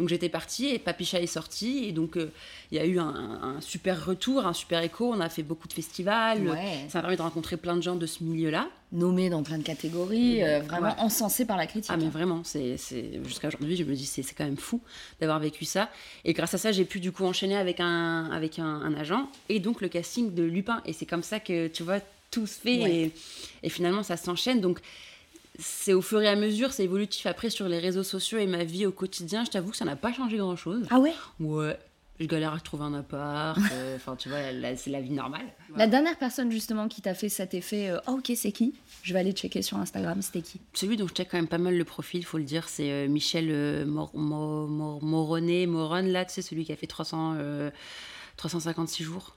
Donc 0.02 0.10
j'étais 0.10 0.30
partie 0.30 0.68
et 0.70 0.80
Papicha 0.80 1.22
est 1.22 1.28
sorti. 1.28 1.86
Et 1.86 1.92
donc 1.92 2.18
euh, 2.18 2.32
il 2.72 2.78
y 2.78 2.82
a 2.82 2.86
eu 2.86 2.98
un, 2.98 3.58
super 3.62 4.04
retour, 4.04 4.48
un 4.48 4.54
super 4.54 4.82
écho. 4.82 5.14
On 5.14 5.20
a 5.20 5.30
fait 5.30 5.44
beaucoup 5.44 5.68
de 5.68 5.74
festivals. 5.74 6.50
Ouais. 6.50 6.88
Ça 6.90 6.98
m'a 6.98 7.02
permis 7.04 7.18
de 7.18 7.22
rencontrer 7.22 7.56
plein 7.56 7.76
de 7.76 7.84
gens 7.84 7.96
de 7.96 8.08
ce 8.08 8.24
milieu-là. 8.24 8.68
Nommé 8.94 9.30
dans 9.30 9.44
plein 9.44 9.60
de 9.60 9.64
catégories, 9.64 10.44
euh, 10.44 10.60
vraiment 10.62 10.88
Ouais. 10.88 10.96
encensé 10.98 11.46
par 11.46 11.56
la 11.56 11.68
critique. 11.68 11.92
Ah 11.94 11.98
mais 11.98 12.10
vraiment, 12.10 12.42
c'est 12.44 12.78
jusqu'à 13.24 13.48
aujourd'hui, 13.50 13.76
je 13.78 13.84
me 13.84 13.94
dis 13.94 14.06
c'est 14.08 14.24
c'est 14.24 14.34
quand 14.34 14.44
même 14.44 14.58
fou 14.58 14.82
d'avoir 15.20 15.40
vécu 15.40 15.64
ça. 15.66 15.90
Et 16.26 16.34
grâce 16.34 16.56
à 16.56 16.58
ça, 16.58 16.72
j'ai 16.72 16.84
pu 16.84 17.00
du 17.00 17.12
coup 17.12 17.24
enchaîner 17.26 17.56
avec 17.56 17.80
un 17.80 18.26
avec 18.32 18.58
un, 18.58 18.66
un 18.66 18.96
agent 18.96 19.30
et 19.50 19.60
donc 19.60 19.82
le 19.82 19.88
casting 19.88 20.34
de 20.34 20.42
Lupin. 20.44 20.82
Et 20.88 20.94
c'est 20.94 21.06
comme 21.06 21.24
ça 21.24 21.40
que 21.40 21.68
tu 21.68 21.84
vois 21.84 22.00
tout 22.32 22.48
se 22.48 22.60
fait 22.60 22.82
Ouais. 22.82 22.96
et, 22.96 23.12
et 23.64 23.70
finalement 23.70 24.02
ça 24.04 24.18
s'enchaîne. 24.18 24.62
Donc 24.62 24.80
c'est 25.62 25.94
au 25.94 26.02
fur 26.02 26.22
et 26.22 26.28
à 26.28 26.36
mesure, 26.36 26.74
c'est 26.74 26.84
évolutif. 26.84 27.26
Après 27.26 27.50
sur 27.50 27.68
les 27.70 27.80
réseaux 27.80 28.04
sociaux 28.04 28.38
et 28.40 28.48
ma 28.48 28.64
vie 28.64 28.86
au 28.86 28.92
quotidien, 28.92 29.46
je 29.46 29.52
t'avoue 29.52 29.72
que 29.72 29.78
ça 29.78 29.86
n'a 29.86 29.96
pas 29.96 30.12
changé 30.14 30.38
grand 30.38 30.56
chose. 30.56 30.86
Ah 30.90 31.00
ouais? 31.00 31.14
Ouais. 31.40 31.78
Je 32.20 32.28
galère 32.28 32.54
à 32.54 32.60
trouver 32.60 32.84
un 32.84 32.94
appart. 32.94 33.58
euh, 33.74 33.96
Enfin, 33.96 34.16
tu 34.16 34.30
vois, 34.30 34.38
c'est 34.76 34.92
la 34.92 35.02
vie 35.02 35.10
normale. 35.10 35.46
La 35.76 35.88
dernière 35.88 36.18
personne 36.20 36.52
justement 36.52 36.88
qui 36.88 37.02
t'a 37.02 37.16
fait 37.16 37.30
cet 37.30 37.56
effet, 37.56 37.90
euh, 37.90 37.98
Ah, 38.06 38.12
ok, 38.12 38.32
c'est 38.36 38.52
qui? 38.52 38.76
Je 39.02 39.14
vais 39.14 39.20
aller 39.20 39.32
checker 39.32 39.64
sur 39.64 39.78
Instagram, 39.78 40.22
c'était 40.22 40.42
qui 40.44 40.60
Celui 40.74 40.98
dont 40.98 41.08
je 41.08 41.14
check 41.14 41.30
quand 41.32 41.38
même 41.38 41.48
pas 41.48 41.58
mal 41.58 41.76
le 41.76 41.84
profil, 41.86 42.24
faut 42.24 42.38
le 42.38 42.44
dire, 42.44 42.70
c'est 42.70 42.92
euh, 42.92 43.08
Michel 43.08 43.48
euh, 43.50 43.86
Mor- 43.86 44.12
Mor- 44.16 44.68
Mor- 44.68 45.02
Moronnet, 45.04 45.66
Moron, 45.66 46.04
là, 46.04 46.24
tu 46.26 46.34
sais, 46.34 46.42
celui 46.44 46.64
qui 46.64 46.72
a 46.72 46.76
fait 46.76 46.86
300, 46.86 47.36
euh, 47.40 47.72
356 48.38 49.04
jours. 49.04 49.36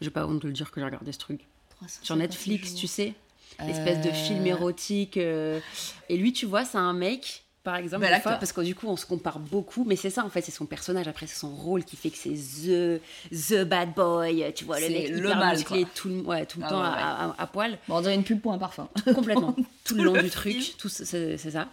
J'ai 0.00 0.10
pas 0.10 0.26
honte 0.26 0.42
de 0.42 0.48
le 0.48 0.52
dire 0.52 0.72
que 0.72 0.80
j'ai 0.80 0.84
regardé 0.86 1.12
ce 1.12 1.18
truc. 1.18 1.40
Sur 2.02 2.16
Netflix, 2.16 2.74
tu 2.74 2.86
sais, 2.88 3.14
espèce 3.68 4.00
de 4.00 4.10
film 4.10 4.44
Euh, 4.46 4.50
érotique. 4.50 5.16
euh, 5.16 5.60
Et 6.08 6.16
lui, 6.16 6.32
tu 6.32 6.46
vois, 6.46 6.64
c'est 6.64 6.78
un 6.78 6.92
mec, 6.92 7.44
par 7.64 7.76
exemple, 7.76 8.02
des 8.06 8.20
fois, 8.20 8.32
parce 8.36 8.52
que 8.52 8.60
du 8.60 8.74
coup, 8.74 8.86
on 8.86 8.96
se 8.96 9.06
compare 9.06 9.38
beaucoup, 9.40 9.84
mais 9.84 9.96
c'est 9.96 10.10
ça, 10.10 10.24
en 10.24 10.30
fait, 10.30 10.40
c'est 10.42 10.52
son 10.52 10.66
personnage, 10.66 11.08
après, 11.08 11.26
c'est 11.26 11.38
son 11.38 11.50
rôle 11.54 11.84
qui 11.84 11.96
fait 11.96 12.10
que 12.10 12.16
c'est 12.16 12.30
the, 12.30 13.00
the 13.32 13.64
bad 13.64 13.92
boy, 13.94 14.52
tu 14.54 14.64
vois, 14.64 14.78
le 14.80 14.88
mec 14.88 15.08
le 15.10 15.18
hyper 15.18 15.36
mal, 15.36 15.56
musclé, 15.56 15.86
tout 15.94 16.08
le, 16.08 16.20
ouais, 16.20 16.46
tout 16.46 16.60
le 16.60 16.64
Ah 16.66 16.68
temps 16.68 16.80
ouais, 16.80 16.86
à- 16.86 16.90
ouais. 16.92 17.32
à- 17.38 17.42
à 17.42 17.46
poil. 17.48 17.78
Bon, 17.88 17.96
on 17.96 18.00
dirait 18.02 18.14
une 18.14 18.22
pub 18.24 18.40
pour 18.40 18.52
un 18.52 18.58
parfum. 18.58 18.88
Complètement. 19.14 19.54
tout 19.86 19.94
le 19.94 20.04
long 20.04 20.14
le 20.14 20.22
du 20.22 20.30
film. 20.30 20.54
truc, 20.62 20.76
tout, 20.78 20.88
c'est 20.88 21.36
ça. 21.38 21.68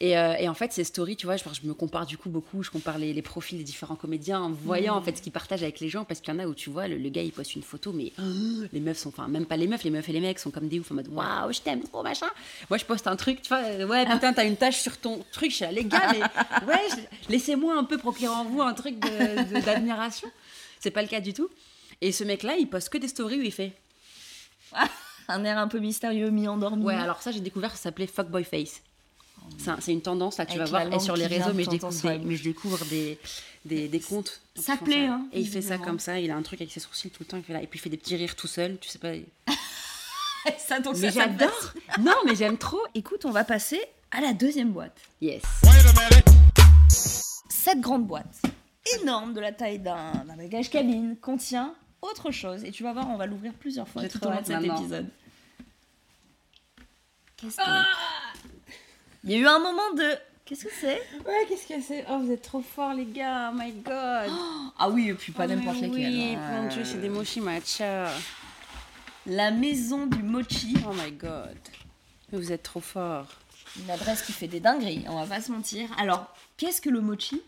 Et, 0.00 0.16
euh, 0.16 0.34
et 0.38 0.48
en 0.48 0.54
fait, 0.54 0.72
ces 0.72 0.84
stories, 0.84 1.16
tu 1.16 1.26
vois, 1.26 1.36
je, 1.36 1.44
je 1.60 1.66
me 1.66 1.74
compare 1.74 2.06
du 2.06 2.16
coup 2.18 2.28
beaucoup, 2.30 2.62
je 2.62 2.70
compare 2.70 2.98
les, 2.98 3.12
les 3.12 3.22
profils 3.22 3.58
des 3.58 3.64
différents 3.64 3.96
comédiens 3.96 4.40
en 4.40 4.50
voyant 4.50 4.94
Mm. 4.94 4.98
en 4.98 5.02
fait 5.02 5.16
ce 5.16 5.22
qu'ils 5.22 5.32
partagent 5.32 5.62
avec 5.62 5.80
les 5.80 5.88
gens, 5.88 6.04
parce 6.04 6.20
qu'il 6.20 6.32
y 6.32 6.36
en 6.36 6.40
a 6.40 6.46
où 6.46 6.54
tu 6.54 6.70
vois, 6.70 6.88
le, 6.88 6.96
le 6.96 7.08
gars 7.10 7.22
il 7.22 7.32
poste 7.32 7.54
une 7.54 7.62
photo, 7.62 7.92
mais 7.92 8.12
oh, 8.18 8.22
les 8.72 8.80
meufs 8.80 8.98
sont, 8.98 9.08
enfin, 9.10 9.28
même 9.28 9.46
pas 9.46 9.56
les 9.56 9.66
meufs, 9.66 9.82
les 9.84 9.90
meufs 9.90 10.08
et 10.08 10.12
les 10.12 10.20
mecs 10.20 10.38
sont 10.38 10.50
comme 10.50 10.68
des 10.68 10.78
ouf 10.80 10.90
en 10.90 10.94
mode 10.94 11.08
waouh, 11.08 11.52
je 11.52 11.60
t'aime 11.60 11.82
trop, 11.82 12.02
machin. 12.02 12.28
Moi, 12.70 12.78
je 12.78 12.84
poste 12.84 13.06
un 13.06 13.16
truc, 13.16 13.42
tu 13.42 13.48
vois, 13.48 13.58
euh, 13.64 13.86
ouais, 13.86 14.04
putain, 14.06 14.32
t'as 14.32 14.44
une 14.46 14.56
tache 14.56 14.80
sur 14.80 14.96
ton 14.98 15.24
truc, 15.32 15.50
je 15.50 15.56
suis 15.56 15.64
là, 15.64 15.72
les 15.72 15.84
gars, 15.84 16.12
mais 16.12 16.20
ouais, 16.66 16.80
laissez-moi 17.28 17.76
un 17.76 17.84
peu 17.84 17.98
procurer 17.98 18.28
en 18.34 18.44
vous 18.44 18.62
un 18.62 18.74
truc 18.74 18.98
de- 18.98 19.54
de- 19.54 19.64
d'admiration. 19.64 20.28
C'est 20.80 20.90
pas 20.92 21.02
le 21.02 21.08
cas 21.08 21.20
du 21.20 21.32
tout. 21.34 21.48
Et 22.00 22.12
ce 22.12 22.22
mec-là, 22.24 22.56
il 22.58 22.68
poste 22.68 22.88
que 22.90 22.98
des 22.98 23.08
stories 23.08 23.38
où 23.38 23.42
il 23.42 23.52
fait 23.52 23.72
un 25.28 25.44
air 25.44 25.58
un 25.58 25.68
peu 25.68 25.78
mystérieux, 25.78 26.30
mi-endormi. 26.30 26.84
Ouais, 26.84 26.94
alors 26.94 27.22
ça, 27.22 27.30
j'ai 27.30 27.40
découvert, 27.40 27.72
ça 27.72 27.84
s'appelait 27.84 28.06
Fuckboy 28.06 28.44
Face. 28.44 28.80
C'est 29.58 29.70
un- 29.70 29.78
C'est 29.80 29.92
une 29.92 30.02
tendance, 30.02 30.36
là, 30.38 30.44
tu 30.46 30.58
Avec 30.58 30.70
vas 30.70 30.84
voir, 30.84 30.92
et 30.92 31.00
sur 31.00 31.16
les 31.16 31.26
réseaux, 31.26 31.52
mais 31.54 31.64
je, 31.64 31.70
découvre 31.70 31.92
des, 32.02 32.18
bouche. 32.18 32.26
mais 32.26 32.36
je 32.36 32.42
découvre 32.42 32.84
des, 32.86 33.18
des, 33.64 33.88
des 33.88 34.00
comptes. 34.00 34.40
Ça 34.56 34.76
plaît, 34.76 35.06
hein, 35.06 35.26
Et 35.32 35.40
il 35.40 35.48
fait 35.48 35.62
ça 35.62 35.78
comme 35.78 35.98
ça, 35.98 36.18
il 36.20 36.30
a 36.30 36.36
un 36.36 36.42
truc 36.42 36.60
avec 36.60 36.72
ses 36.72 36.80
sourcils 36.80 37.10
tout 37.10 37.22
le 37.22 37.26
temps, 37.26 37.36
il 37.38 37.42
fait 37.44 37.52
là, 37.54 37.62
et 37.62 37.66
puis 37.66 37.78
il 37.78 37.82
fait 37.82 37.88
des 37.90 37.96
petits 37.96 38.16
rires 38.16 38.36
tout 38.36 38.46
seul, 38.46 38.78
tu 38.80 38.88
sais 38.88 38.98
pas. 38.98 39.12
ça, 40.58 40.80
donc 40.80 40.96
Mais 40.98 41.10
j'adore. 41.10 41.72
Non, 42.00 42.14
mais 42.26 42.34
j'aime 42.36 42.58
trop 42.58 42.80
Écoute, 42.94 43.24
on 43.24 43.30
va 43.30 43.44
passer 43.44 43.80
à 44.10 44.20
la 44.20 44.32
deuxième 44.32 44.70
boîte. 44.72 44.96
Yes 45.20 45.42
Cette 47.48 47.80
grande 47.80 48.06
boîte, 48.06 48.40
énorme 49.00 49.34
de 49.34 49.40
la 49.40 49.52
taille 49.52 49.78
d'un 49.78 50.12
d'un 50.26 50.36
bagage 50.36 50.70
cabine, 50.70 51.16
contient 51.20 51.74
autre 52.02 52.30
chose. 52.30 52.64
Et 52.64 52.70
tu 52.70 52.82
vas 52.82 52.92
voir, 52.92 53.08
on 53.10 53.16
va 53.16 53.26
l'ouvrir 53.26 53.52
plusieurs 53.54 53.88
fois 53.88 54.08
tout 54.08 54.24
au 54.26 54.30
long 54.30 54.40
de 54.40 54.46
cet 54.46 54.62
épisode. 54.62 55.08
Qu'est-ce 57.36 57.56
que... 57.56 57.62
Il 59.24 59.30
y 59.32 59.34
a 59.34 59.38
eu 59.38 59.46
un 59.46 59.58
moment 59.58 59.92
de... 59.94 60.16
Qu'est-ce 60.44 60.64
que 60.64 60.70
c'est? 60.80 61.02
Ouais, 61.26 61.44
qu'est-ce 61.48 61.66
que 61.66 61.80
c'est? 61.82 62.04
Oh, 62.08 62.18
vous 62.20 62.30
êtes 62.32 62.42
trop 62.42 62.62
forts, 62.62 62.94
les 62.94 63.04
gars, 63.04 63.50
oh 63.52 63.56
my 63.58 63.70
god 63.72 64.30
Ah 64.78 64.88
oui, 64.88 65.10
et 65.10 65.14
puis 65.14 65.30
pas 65.32 65.44
Oh, 65.44 65.48
n'importe 65.48 65.80
lesquels. 65.80 65.90
Oui, 65.92 66.34
hein. 66.36 66.62
mon 66.62 66.68
dieu, 66.68 66.84
c'est 66.84 67.00
des 67.00 67.10
mochi 67.10 67.40
matcha. 67.40 68.10
La 69.26 69.50
maison 69.50 70.06
du 70.06 70.22
mochi, 70.22 70.74
Oh 70.88 70.92
my 70.94 71.12
god. 71.12 71.58
Mais 72.32 72.38
vous 72.38 72.50
êtes 72.50 72.62
trop 72.62 72.80
forts. 72.80 73.26
une 73.78 73.90
adresse 73.90 74.22
qui 74.22 74.32
fait 74.32 74.48
des 74.48 74.60
dingueries, 74.60 75.04
on 75.08 75.20
va 75.20 75.26
pas 75.26 75.42
se 75.42 75.52
mentir. 75.52 75.88
Alors, 75.98 76.34
qu'est-ce 76.56 76.80
que 76.80 76.88
le 76.88 77.00
mochi? 77.02 77.42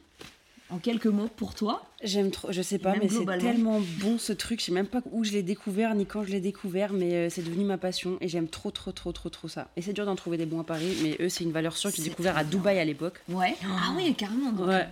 En 0.71 0.79
quelques 0.79 1.07
mots 1.07 1.29
pour 1.37 1.55
toi 1.55 1.83
J'aime 2.03 2.31
trop, 2.31 2.51
je 2.51 2.63
sais 2.63 2.79
pas, 2.79 2.95
mais 2.97 3.09
c'est 3.09 3.27
tellement 3.39 3.81
bon 4.01 4.19
ce 4.19 4.33
truc. 4.33 4.61
Je 4.61 4.67
sais 4.67 4.73
même 4.73 4.87
pas 4.87 5.01
où 5.11 5.25
je 5.25 5.33
l'ai 5.33 5.43
découvert 5.43 5.95
ni 5.95 6.07
quand 6.07 6.25
je 6.25 6.31
l'ai 6.31 6.41
découvert, 6.41 6.93
mais 6.93 7.15
euh, 7.15 7.29
c'est 7.29 7.43
devenu 7.43 7.65
ma 7.65 7.77
passion 7.77 8.17
et 8.21 8.29
j'aime 8.29 8.49
trop, 8.49 8.71
trop, 8.71 8.93
trop, 8.93 9.13
trop, 9.13 9.29
trop 9.29 9.49
ça. 9.49 9.69
Et 9.77 9.83
c'est 9.83 9.93
dur 9.93 10.07
d'en 10.07 10.17
trouver 10.17 10.39
des 10.39 10.47
bons 10.47 10.61
à 10.61 10.65
Paris, 10.65 10.97
mais 11.03 11.17
eux, 11.21 11.29
c'est 11.29 11.45
une 11.45 11.53
valeur 11.53 11.77
sûre 11.77 11.91
que 11.91 11.97
j'ai 11.97 12.05
découvert 12.05 12.39
à. 12.39 12.45
Dubaï 12.45 12.79
à 12.79 12.85
l'époque. 12.85 13.21
Ouais. 13.29 13.55
Ah 13.65 13.93
oui, 13.97 14.15
carrément. 14.15 14.51
Ouais. 14.53 14.89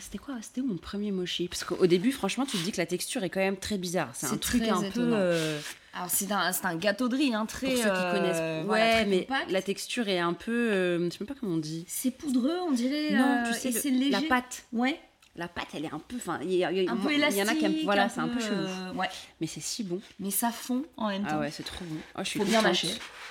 C'était 0.00 0.18
quoi? 0.18 0.34
C'était 0.40 0.62
mon 0.62 0.76
premier 0.76 1.10
mochi? 1.12 1.48
Parce 1.48 1.64
qu'au 1.64 1.86
début, 1.86 2.12
franchement, 2.12 2.46
tu 2.46 2.56
te 2.56 2.62
dis 2.62 2.72
que 2.72 2.78
la 2.78 2.86
texture 2.86 3.22
est 3.24 3.30
quand 3.30 3.40
même 3.40 3.56
très 3.56 3.78
bizarre. 3.78 4.10
C'est 4.14 4.26
un 4.26 4.36
truc 4.36 4.62
un 4.62 4.82
peu. 4.90 5.10
euh, 5.12 5.58
Alors 5.94 6.08
c'est 6.10 6.30
un, 6.32 6.50
un 6.62 6.76
gâteau 6.76 7.08
de 7.08 7.16
riz, 7.16 7.34
hein, 7.34 7.46
très... 7.46 7.68
pour 7.68 7.76
ceux 7.76 7.82
qui 7.82 7.88
euh, 7.90 8.12
connaissent. 8.12 8.66
voilà, 8.66 8.84
ouais, 9.00 9.06
mais 9.06 9.20
compact. 9.22 9.50
la 9.50 9.62
texture 9.62 10.08
est 10.08 10.18
un 10.18 10.32
peu. 10.34 10.52
euh, 10.52 11.04
je 11.06 11.10
sais 11.10 11.18
même 11.20 11.28
pas 11.28 11.34
comment 11.38 11.54
on 11.54 11.58
dit. 11.58 11.84
C'est 11.88 12.10
poudreux, 12.10 12.58
on 12.66 12.72
dirait. 12.72 13.10
non, 13.12 13.24
euh, 13.46 13.52
tu 13.52 13.58
sais, 13.58 13.68
et 13.68 13.72
c'est 13.72 13.90
léger. 13.90 14.10
la 14.10 14.22
pâte. 14.22 14.64
Ouais. 14.72 14.98
La 15.38 15.46
pâte, 15.48 15.68
elle 15.74 15.84
est 15.84 15.92
un 15.94 16.00
peu. 16.00 16.16
Enfin, 16.16 16.40
il 16.42 16.52
y, 16.52 16.64
a- 16.64 16.72
il 16.72 16.82
y 16.82 16.86
a- 16.88 16.90
Un 16.92 16.96
peu 16.96 17.10
il 17.10 17.14
y 17.14 17.18
élastique. 17.18 17.44
en 17.44 17.48
a 17.48 17.54
qui 17.54 17.64
aiment. 17.64 17.84
Voilà, 17.84 18.08
c'est 18.08 18.18
un 18.20 18.28
peu 18.28 18.40
chelou. 18.40 18.56
euh, 18.66 18.92
Ouais. 18.94 19.08
Mais 19.40 19.46
c'est 19.46 19.60
si 19.60 19.84
bon. 19.84 20.00
Mais 20.18 20.30
ça 20.32 20.50
fond 20.50 20.84
en 20.96 21.08
même 21.08 21.22
temps. 21.22 21.28
Ah 21.34 21.38
ouais, 21.38 21.50
c'est 21.52 21.62
trop 21.62 21.84
bon. 21.84 21.96
Ah, 22.14 22.24
je 22.24 22.28
suis 22.30 22.40
Faut 22.40 22.44
bien 22.44 22.60
mâcher. 22.60 22.88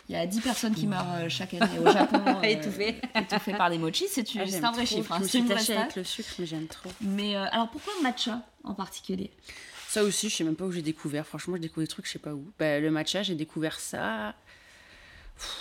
Il 0.07 0.15
y 0.15 0.17
a 0.17 0.25
10 0.25 0.39
personnes 0.39 0.73
qui 0.73 0.87
meurent 0.87 1.05
euh, 1.15 1.27
chaque 1.29 1.53
année 1.53 1.79
au 1.79 1.83
Japon. 1.91 2.21
euh, 2.25 2.41
Étouffées. 2.43 2.95
étouffées 3.13 3.53
par 3.53 3.69
des 3.69 3.77
mochis, 3.77 4.05
c'est 4.09 4.25
Ah, 4.37 4.41
un 4.41 4.71
vrai 4.71 4.85
trop. 4.85 4.95
chiffre. 4.95 5.11
hein, 5.11 5.17
Je 5.19 5.37
me 5.39 5.57
suis 5.57 5.73
avec 5.73 5.95
le 5.97 6.03
sucre, 6.05 6.29
mais 6.39 6.45
j'aime 6.45 6.67
trop. 6.67 6.89
Mais 7.01 7.35
euh, 7.35 7.43
alors 7.51 7.69
pourquoi 7.69 7.91
matcha 8.01 8.41
en 8.63 8.73
particulier? 8.73 9.29
Ça 9.89 10.03
aussi, 10.03 10.29
je 10.29 10.35
sais 10.37 10.43
même 10.45 10.55
pas 10.55 10.65
où 10.65 10.71
j'ai 10.71 10.81
découvert. 10.81 11.25
Franchement, 11.27 11.55
je 11.57 11.61
découvre 11.61 11.81
des 11.83 11.87
trucs, 11.89 12.05
je 12.05 12.11
sais 12.13 12.19
pas 12.19 12.33
où. 12.33 12.45
Bah, 12.57 12.79
le 12.79 12.89
matcha, 12.89 13.21
j'ai 13.23 13.35
découvert 13.35 13.79
ça. 13.81 14.33
Pff, 15.37 15.55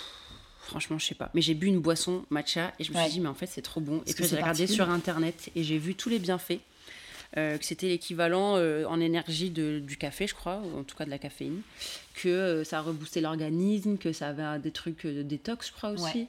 Franchement, 0.67 0.97
je 0.99 1.05
sais 1.05 1.15
pas. 1.15 1.29
Mais 1.33 1.41
j'ai 1.41 1.53
bu 1.53 1.67
une 1.67 1.79
boisson 1.79 2.25
matcha 2.29 2.73
et 2.79 2.83
je 2.83 2.91
me 2.91 2.97
Ouais. 2.97 3.03
suis 3.03 3.13
dit, 3.13 3.19
mais 3.21 3.29
en 3.29 3.33
fait, 3.33 3.47
c'est 3.47 3.61
trop 3.61 3.81
bon. 3.81 4.01
Et 4.05 4.13
puis 4.13 4.25
j'ai 4.27 4.35
regardé 4.35 4.67
sur 4.67 4.89
internet 4.89 5.49
et 5.55 5.63
j'ai 5.63 5.77
vu 5.77 5.95
tous 5.95 6.09
les 6.09 6.19
bienfaits. 6.19 6.59
euh, 7.35 7.57
que 7.57 7.65
c'était 7.65 7.87
l'équivalent 7.89 8.55
euh, 8.55 8.85
en 8.85 9.01
énergie 9.01 9.49
de, 9.49 9.79
du 9.79 9.97
café, 9.97 10.27
je 10.27 10.33
crois, 10.33 10.61
ou 10.63 10.79
en 10.79 10.83
tout 10.83 10.95
cas 10.95 11.03
de 11.03 11.09
la 11.09 11.17
caféine, 11.19 11.59
que 12.15 12.29
euh, 12.29 12.63
ça 12.63 12.79
reboostait 12.79 13.19
l'organisme, 13.19 13.97
que 13.97 14.13
ça 14.13 14.29
avait 14.29 14.59
des 14.59 14.71
trucs 14.71 15.05
de 15.05 15.23
détox, 15.23 15.67
je 15.67 15.73
crois 15.73 15.89
aussi. 15.89 16.03
Ouais. 16.19 16.27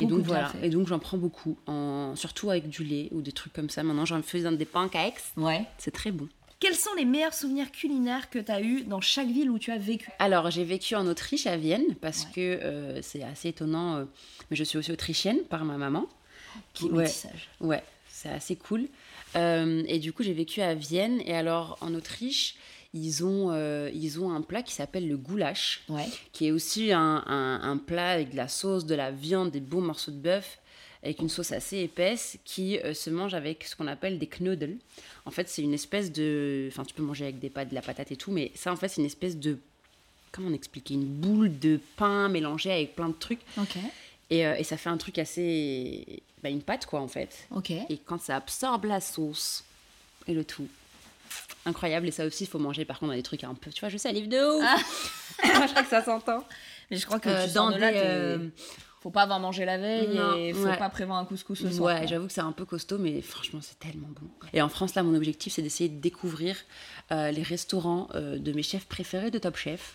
Et 0.00 0.06
donc 0.06 0.22
voilà, 0.24 0.52
et 0.60 0.70
donc 0.70 0.88
j'en 0.88 0.98
prends 0.98 1.18
beaucoup, 1.18 1.56
en, 1.68 2.16
surtout 2.16 2.50
avec 2.50 2.68
du 2.68 2.82
lait 2.82 3.08
ou 3.12 3.22
des 3.22 3.30
trucs 3.30 3.52
comme 3.52 3.70
ça. 3.70 3.84
Maintenant, 3.84 4.04
j'en 4.06 4.20
fais 4.22 4.40
dans 4.42 4.50
des 4.50 4.64
pancakes, 4.64 5.22
Ouais. 5.36 5.64
c'est 5.78 5.92
très 5.92 6.10
bon. 6.10 6.28
Quels 6.60 6.74
sont 6.74 6.90
les 6.96 7.04
meilleurs 7.04 7.34
souvenirs 7.34 7.70
culinaires 7.70 8.30
que 8.30 8.38
tu 8.40 8.50
as 8.50 8.60
eu 8.60 8.82
dans 8.82 9.00
chaque 9.00 9.28
ville 9.28 9.48
où 9.50 9.58
tu 9.60 9.70
as 9.70 9.78
vécu? 9.78 10.10
Alors, 10.18 10.50
j'ai 10.50 10.64
vécu 10.64 10.96
en 10.96 11.06
Autriche, 11.06 11.46
à 11.46 11.56
Vienne, 11.56 11.94
parce 12.00 12.24
Ouais. 12.24 12.30
que 12.34 12.40
euh, 12.40 13.00
c'est 13.02 13.22
assez 13.22 13.48
étonnant, 13.50 13.96
euh, 13.96 14.04
mais 14.50 14.56
je 14.56 14.64
suis 14.64 14.76
aussi 14.76 14.90
autrichienne 14.90 15.38
par 15.48 15.64
ma 15.64 15.76
maman. 15.76 16.06
Qui, 16.74 16.88
Beau 16.88 16.96
ouais, 16.96 17.12
ouais, 17.60 17.82
c'est 18.08 18.30
assez 18.30 18.56
cool. 18.56 18.88
Euh, 19.36 19.84
et 19.86 20.00
du 20.00 20.12
coup, 20.12 20.24
j'ai 20.24 20.32
vécu 20.32 20.60
à 20.60 20.74
Vienne. 20.74 21.20
Et 21.26 21.34
alors, 21.34 21.78
en 21.80 21.94
Autriche, 21.94 22.56
ils 22.92 23.24
ont, 23.24 23.52
euh, 23.52 23.88
ils 23.94 24.18
ont 24.20 24.32
un 24.32 24.40
plat 24.42 24.62
qui 24.64 24.72
s'appelle 24.74 25.06
le 25.06 25.16
goulash, 25.16 25.82
Ouais. 25.88 26.06
qui 26.32 26.46
est 26.48 26.50
aussi 26.50 26.90
un, 26.92 27.22
un- 27.26 27.60
un 27.62 27.76
plat 27.76 28.10
avec 28.10 28.30
de 28.30 28.36
la 28.36 28.48
sauce, 28.48 28.84
de 28.84 28.96
la 28.96 29.12
viande, 29.12 29.52
des 29.52 29.60
beaux 29.60 29.80
morceaux 29.80 30.10
de 30.10 30.16
bœuf, 30.16 30.58
avec 31.02 31.20
une 31.20 31.28
sauce 31.28 31.52
assez 31.52 31.78
épaisse, 31.78 32.38
qui 32.44 32.78
euh, 32.78 32.94
se 32.94 33.10
mange 33.10 33.34
avec 33.34 33.64
ce 33.64 33.76
qu'on 33.76 33.86
appelle 33.86 34.18
des 34.18 34.26
knödel. 34.26 34.76
En 35.26 35.30
fait, 35.30 35.48
c'est 35.48 35.62
une 35.62 35.74
espèce 35.74 36.12
de... 36.12 36.68
Enfin, 36.70 36.84
tu 36.84 36.94
peux 36.94 37.02
manger 37.02 37.24
avec 37.24 37.38
des 37.38 37.50
pâtes, 37.50 37.68
de 37.70 37.74
la 37.74 37.82
patate 37.82 38.10
et 38.12 38.16
tout, 38.16 38.32
mais 38.32 38.50
ça, 38.54 38.72
en 38.72 38.76
fait, 38.76 38.88
c'est 38.88 39.00
une 39.00 39.06
espèce 39.06 39.36
de... 39.36 39.58
Comment 40.32 40.48
on 40.48 40.52
expliquer 40.54 40.94
Une 40.94 41.06
boule 41.06 41.58
de 41.58 41.80
pain 41.96 42.28
mélangée 42.28 42.72
avec 42.72 42.94
plein 42.94 43.08
de 43.08 43.14
trucs. 43.18 43.40
Ok. 43.58 43.76
Et, 44.30 44.46
euh, 44.46 44.56
et 44.56 44.64
ça 44.64 44.76
fait 44.76 44.90
un 44.90 44.96
truc 44.98 45.18
assez... 45.18 46.22
bah, 46.42 46.50
une 46.50 46.62
pâte, 46.62 46.84
quoi, 46.86 47.00
en 47.00 47.08
fait. 47.08 47.46
Ok. 47.54 47.70
Et 47.70 47.98
quand 48.04 48.20
ça 48.20 48.36
absorbe 48.36 48.84
la 48.84 49.00
sauce 49.00 49.64
et 50.26 50.34
le 50.34 50.44
tout, 50.44 50.68
incroyable. 51.64 52.08
Et 52.08 52.10
ça 52.10 52.26
aussi, 52.26 52.44
il 52.44 52.46
faut 52.48 52.58
manger 52.58 52.84
par 52.84 52.98
contre 52.98 53.12
dans 53.12 53.16
des 53.16 53.22
trucs 53.22 53.44
un 53.44 53.54
peu. 53.54 53.70
Tu 53.70 53.80
vois, 53.80 53.88
je 53.88 53.96
salive 53.98 54.28
de 54.28 54.36
ouf. 54.58 54.62
Moi, 55.44 55.66
je 55.66 55.70
crois 55.70 55.82
que 55.82 55.88
ça 55.88 56.04
s'entend. 56.04 56.44
Mais 56.90 56.96
je 56.96 57.06
crois 57.06 57.20
que 57.20 57.28
Euh, 57.28 57.46
dans 57.54 57.70
là, 57.70 57.92
des, 57.92 57.98
euh, 57.98 58.38
faut 59.00 59.10
pas 59.10 59.22
avoir 59.22 59.38
mangé 59.38 59.64
la 59.64 59.78
veille 59.78 60.08
Non, 60.14 60.36
et 60.36 60.52
faut 60.52 60.64
ouais. 60.66 60.76
pas 60.76 60.88
prévoir 60.88 61.18
un 61.18 61.24
couscous 61.24 61.60
le 61.60 61.70
soir. 61.70 62.00
Ouais, 62.00 62.06
j'avoue 62.08 62.26
que 62.26 62.32
c'est 62.32 62.40
un 62.40 62.52
peu 62.52 62.64
costaud, 62.64 62.98
mais 62.98 63.20
franchement, 63.22 63.60
c'est 63.62 63.78
tellement 63.78 64.08
bon. 64.08 64.26
Et 64.52 64.60
en 64.60 64.68
France, 64.68 64.94
là, 64.96 65.02
mon 65.04 65.14
objectif, 65.14 65.52
c'est 65.52 65.62
d'essayer 65.62 65.88
de 65.88 66.00
découvrir 66.00 66.56
euh, 67.12 67.30
les 67.30 67.42
restaurants 67.42 68.08
euh, 68.14 68.38
de 68.38 68.52
mes 68.52 68.62
chefs 68.64 68.86
préférés 68.86 69.30
de 69.30 69.38
Top 69.38 69.56
Chef. 69.56 69.94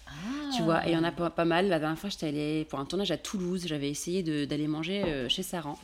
Tu 0.55 0.61
vois, 0.63 0.85
et 0.87 0.91
il 0.91 0.93
y 0.93 0.97
en 0.97 1.03
a 1.03 1.11
pas, 1.11 1.29
pas 1.29 1.45
mal. 1.45 1.67
La 1.67 1.79
dernière 1.79 1.97
fois, 1.99 2.09
j'étais 2.09 2.27
allée 2.27 2.65
pour 2.69 2.79
un 2.79 2.85
tournage 2.85 3.11
à 3.11 3.17
Toulouse. 3.17 3.63
J'avais 3.67 3.89
essayé 3.89 4.23
de- 4.23 4.45
d'aller 4.45 4.67
manger 4.67 5.03
euh, 5.03 5.27
chez 5.29 5.43
Saran. 5.43 5.77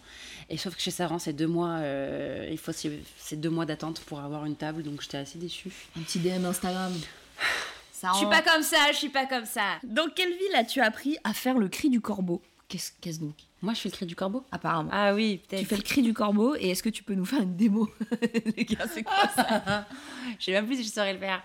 Et 0.50 0.58
sauf 0.58 0.76
que 0.76 0.82
chez 0.82 0.92
Saran, 0.92 1.20
c'est 1.20 1.34
deux 1.34 1.46
mois, 1.48 1.78
euh, 1.80 2.48
il 2.50 2.58
faut 2.58 2.72
c'est 2.72 3.36
deux 3.36 3.50
mois 3.50 3.66
d'attente 3.66 4.00
pour 4.02 4.20
avoir 4.22 4.46
une 4.46 4.56
table, 4.56 4.82
donc 4.84 5.02
j'étais 5.02 5.18
assez 5.18 5.38
déçue. 5.38 5.72
Un 5.98 6.02
petit 6.02 6.20
DM 6.20 6.46
Instagram. 6.46 6.94
Ça 7.92 8.12
Je 8.14 8.18
suis 8.20 8.28
pas 8.28 8.42
comme 8.42 8.64
ça, 8.64 8.78
je 8.94 8.98
suis 8.98 9.10
pas 9.10 9.26
comme 9.26 9.44
ça. 9.46 9.62
Dans 9.84 10.08
quelle 10.16 10.30
ville 10.30 10.56
as-tu 10.56 10.80
appris 10.80 11.18
à 11.26 11.34
faire 11.34 11.58
le 11.58 11.68
cri 11.68 11.90
du 11.90 12.00
corbeau? 12.00 12.42
Qu'est-ce 12.70 12.92
qu'est-ce 13.02 13.20
donc? 13.20 13.36
Moi, 13.62 13.74
je 13.74 13.82
fais 13.82 13.90
le 13.90 13.94
cri 13.96 14.06
du 14.06 14.16
corbeau. 14.16 14.46
Apparemment. 14.52 14.92
Ah 14.94 15.14
oui, 15.14 15.42
tu 15.42 15.48
peut-être. 15.56 15.68
fais 15.68 15.76
le 15.76 15.82
cri 15.82 16.02
du 16.04 16.14
corbeau 16.14 16.56
et 16.56 16.70
est-ce 16.70 16.84
que 16.84 16.90
tu 16.90 17.04
peux 17.04 17.16
nous 17.16 17.26
faire 17.26 17.42
une 17.42 17.56
démo? 17.58 17.90
Les 18.56 18.64
gars, 18.64 18.86
c'est 18.94 19.04
quoi 19.04 19.28
ça? 19.36 19.88
Je 20.40 20.46
sais 20.46 20.52
même 20.52 20.68
plus 20.68 20.78
si 20.78 20.84
je 20.86 20.90
saurais 20.92 21.14
le 21.14 21.20
faire. 21.20 21.42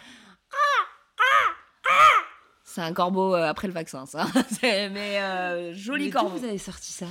C'est 2.65 2.81
un 2.83 2.93
corbeau 2.93 3.35
euh, 3.35 3.49
après 3.49 3.69
le 3.69 3.73
vaccin, 3.73 4.05
ça. 4.05 4.27
Mais 4.63 5.21
euh, 5.21 5.75
joli 5.75 6.07
Mais 6.07 6.11
corbeau. 6.11 6.37
vous 6.39 6.45
avez 6.45 6.59
sorti 6.59 6.93
ça? 6.93 7.07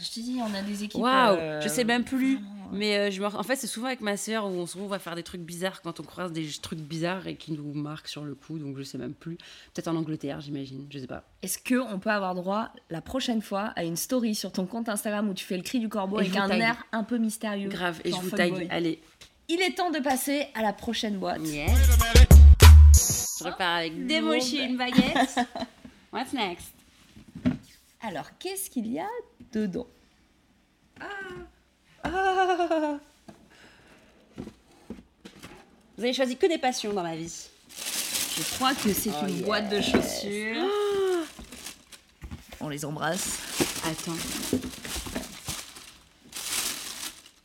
Je 0.00 0.08
te 0.08 0.20
dis, 0.20 0.38
on 0.40 0.54
a 0.54 0.62
des 0.62 0.84
équipes. 0.84 1.00
Waouh, 1.00 1.36
euh, 1.36 1.60
je 1.60 1.68
sais 1.68 1.84
même 1.84 2.04
plus. 2.04 2.34
vraiment. 2.36 2.68
Mais 2.70 2.98
euh, 2.98 3.10
je 3.10 3.20
me... 3.20 3.26
en 3.26 3.42
fait, 3.42 3.56
c'est 3.56 3.66
souvent 3.66 3.86
avec 3.88 4.00
ma 4.00 4.16
sœur 4.16 4.44
où 4.46 4.50
on 4.50 4.66
se 4.66 4.74
retrouve 4.74 4.92
à 4.92 4.98
faire 4.98 5.14
des 5.14 5.22
trucs 5.22 5.40
bizarres 5.40 5.80
quand 5.82 6.00
on 6.00 6.02
croise 6.02 6.32
des 6.32 6.46
trucs 6.62 6.78
bizarres 6.78 7.26
et 7.26 7.36
qui 7.36 7.52
nous 7.52 7.72
marquent 7.74 8.08
sur 8.08 8.24
le 8.24 8.34
coup. 8.34 8.58
Donc 8.58 8.76
je 8.76 8.82
sais 8.82 8.98
même 8.98 9.14
plus. 9.14 9.36
Peut-être 9.74 9.88
en 9.88 9.96
Angleterre, 9.96 10.40
j'imagine. 10.40 10.86
Je 10.90 10.98
sais 10.98 11.06
pas. 11.06 11.24
Est-ce 11.42 11.58
que 11.58 11.76
on 11.76 11.98
peut 11.98 12.10
avoir 12.10 12.34
droit 12.34 12.68
la 12.90 13.00
prochaine 13.00 13.42
fois 13.42 13.72
à 13.74 13.84
une 13.84 13.96
story 13.96 14.34
sur 14.34 14.52
ton 14.52 14.66
compte 14.66 14.88
Instagram 14.88 15.28
où 15.28 15.34
tu 15.34 15.44
fais 15.44 15.56
le 15.56 15.62
cri 15.62 15.80
du 15.80 15.88
corbeau 15.88 16.20
Et 16.20 16.26
avec 16.26 16.36
un 16.36 16.50
air 16.50 16.76
un 16.92 17.04
peu 17.04 17.18
mystérieux? 17.18 17.68
Grave. 17.68 18.00
Et 18.04 18.10
je 18.12 18.16
vous 18.16 18.30
tag. 18.30 18.50
fuckboy. 18.50 18.68
Allez. 18.70 19.00
Il 19.48 19.62
est 19.62 19.74
temps 19.74 19.90
de 19.90 19.98
passer 19.98 20.46
à 20.54 20.62
la 20.62 20.74
prochaine 20.74 21.16
boîte. 21.18 21.40
Yes. 21.42 21.70
Je 23.40 23.44
repars 23.44 23.76
avec 23.76 24.06
des 24.06 24.20
Lourde. 24.20 24.34
mochis 24.34 24.58
et 24.58 24.64
une 24.64 24.76
baguette. 24.76 25.38
What's 26.12 26.32
next? 26.32 26.77
Alors, 28.00 28.26
qu'est-ce 28.38 28.70
qu'il 28.70 28.86
y 28.86 28.98
a 29.00 29.08
dedans? 29.52 29.86
Vous 35.96 36.04
avez 36.04 36.12
choisi 36.12 36.36
que 36.36 36.46
des 36.46 36.58
passions 36.58 36.92
dans 36.92 37.02
ma 37.02 37.16
vie. 37.16 37.48
Je 38.36 38.54
crois 38.54 38.74
que 38.74 38.92
c'est 38.92 39.10
Oh, 39.10 39.26
une 39.26 39.36
yes. 39.38 39.44
boîte 39.44 39.68
de 39.68 39.80
chaussures. 39.80 40.64
On 42.60 42.68
les 42.68 42.84
embrasse. 42.84 43.38
Attends. 43.84 44.16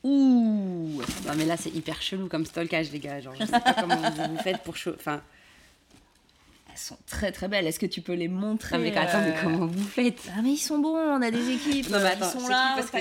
Ouh 0.04 1.02
Non 1.26 1.34
mais 1.38 1.46
là 1.46 1.56
c'est 1.56 1.70
hyper 1.70 2.02
chelou 2.02 2.28
comme 2.28 2.46
stalkage 2.46 2.92
les 2.92 3.00
gars. 3.00 3.22
Genre 3.22 3.34
je 3.40 3.46
sais 3.46 3.52
pas 3.60 3.74
comment 3.74 3.96
vous, 4.12 4.36
vous 4.36 4.42
faites 4.44 4.62
pour. 4.62 4.76
Enfin. 4.96 5.22
Très 7.24 7.32
très 7.32 7.48
belles. 7.48 7.66
Est-ce 7.66 7.80
que 7.80 7.86
tu 7.86 8.02
peux 8.02 8.16
les 8.16 8.28
montrer 8.28 8.78
mais 8.78 8.98
attends 8.98 9.22
mais 9.22 9.30
euh, 9.30 9.42
comment 9.42 9.66
vous 9.66 9.88
faites? 9.88 10.30
Ah 10.36 10.42
mais 10.44 10.50
ils 10.50 10.58
sont 10.58 10.80
bons, 10.80 10.98
on 10.98 11.22
a 11.22 11.32
des 11.32 11.52
équipes. 11.52 11.90
Non, 11.90 12.00
mais 12.04 12.10
ils 12.20 12.26
sont 12.26 12.50
là, 12.50 12.74
Parce 12.76 12.92
que 12.92 12.98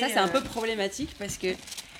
ça 0.00 0.08
c'est 0.08 0.16
un 0.16 0.28
euh. 0.28 0.32
peu 0.32 0.40
problématique 0.40 1.10
parce 1.18 1.36
que 1.36 1.48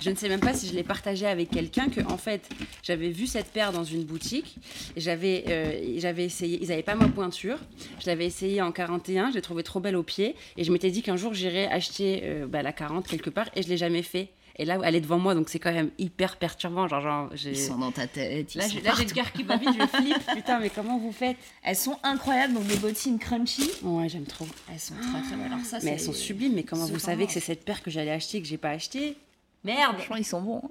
je 0.00 0.08
ne 0.08 0.14
sais 0.14 0.30
même 0.30 0.40
pas 0.40 0.54
si 0.54 0.68
je 0.68 0.74
l'ai 0.74 0.82
partagé 0.82 1.26
avec 1.26 1.50
quelqu'un 1.50 1.90
que 1.90 2.00
en 2.10 2.16
fait 2.16 2.48
j'avais 2.82 3.10
vu 3.10 3.26
cette 3.26 3.48
paire 3.48 3.72
dans 3.72 3.84
une 3.84 4.04
boutique 4.04 4.56
et 4.96 5.00
j'avais 5.02 5.44
euh, 5.48 5.98
j'avais 5.98 6.24
essayé 6.24 6.58
ils 6.62 6.68
n'avaient 6.68 6.82
pas 6.82 6.94
ma 6.94 7.08
pointure 7.08 7.58
je 8.00 8.06
l'avais 8.06 8.24
essayé 8.24 8.62
en 8.62 8.72
41 8.72 9.30
je 9.30 9.34
l'ai 9.34 9.42
trouvée 9.42 9.62
trop 9.62 9.80
belle 9.80 9.96
au 9.96 10.02
pied 10.02 10.34
et 10.56 10.64
je 10.64 10.72
m'étais 10.72 10.90
dit 10.90 11.02
qu'un 11.02 11.16
jour 11.16 11.34
j'irais 11.34 11.66
acheter 11.66 12.22
euh, 12.24 12.46
bah, 12.46 12.62
la 12.62 12.72
40 12.72 13.06
quelque 13.06 13.28
part 13.28 13.50
et 13.54 13.62
je 13.62 13.68
l'ai 13.68 13.76
jamais 13.76 14.02
fait 14.02 14.30
et 14.58 14.64
là 14.64 14.78
elle 14.84 14.94
est 14.94 15.00
devant 15.00 15.18
moi 15.18 15.34
donc 15.34 15.48
c'est 15.48 15.58
quand 15.58 15.72
même 15.72 15.90
hyper 15.98 16.36
perturbant 16.36 16.88
genre, 16.88 17.00
genre 17.00 17.30
Ils 17.44 17.56
sont 17.58 17.76
dans 17.78 17.92
ta 17.92 18.06
tête. 18.06 18.54
ils 18.54 18.58
là 18.58 18.68
j'ai 18.68 18.80
là, 18.80 18.92
le 18.98 19.04
cœur 19.12 19.30
qui 19.32 19.44
bat 19.44 19.56
vite 19.56 19.70
je 19.78 19.86
flippe 19.86 20.26
putain 20.34 20.58
mais 20.60 20.70
comment 20.70 20.98
vous 20.98 21.12
faites 21.12 21.36
Elles 21.62 21.76
sont 21.76 21.98
incroyables, 22.02 22.54
donc 22.54 22.66
des 22.66 22.76
bottines 22.76 23.18
crunchy. 23.18 23.70
ouais 23.82 24.08
j'aime 24.08 24.24
trop 24.26 24.46
Elles 24.72 24.80
sont 24.80 24.94
très 24.94 25.20
très 25.22 25.36
belles. 25.36 25.52
Alors 25.52 25.64
ça, 25.64 25.78
mais 25.82 25.92
elles 25.92 26.00
sont 26.00 26.12
sublimes 26.12 26.54
mais 26.54 26.62
comment 26.64 26.86
vous 26.86 26.98
savez 26.98 27.26
que 27.26 27.32
c'est 27.32 27.40
cette 27.40 27.64
paire 27.64 27.82
que 27.82 27.90
j'allais 27.90 28.10
acheter 28.12 28.40
que 28.40 28.46
j'ai 28.48 28.58
pas 28.58 28.70
acheté 28.70 29.16
merde 29.64 29.96
Franchement, 29.96 30.16
ils 30.16 30.24
sont 30.24 30.40
bons. 30.42 30.62
hein. 30.64 30.70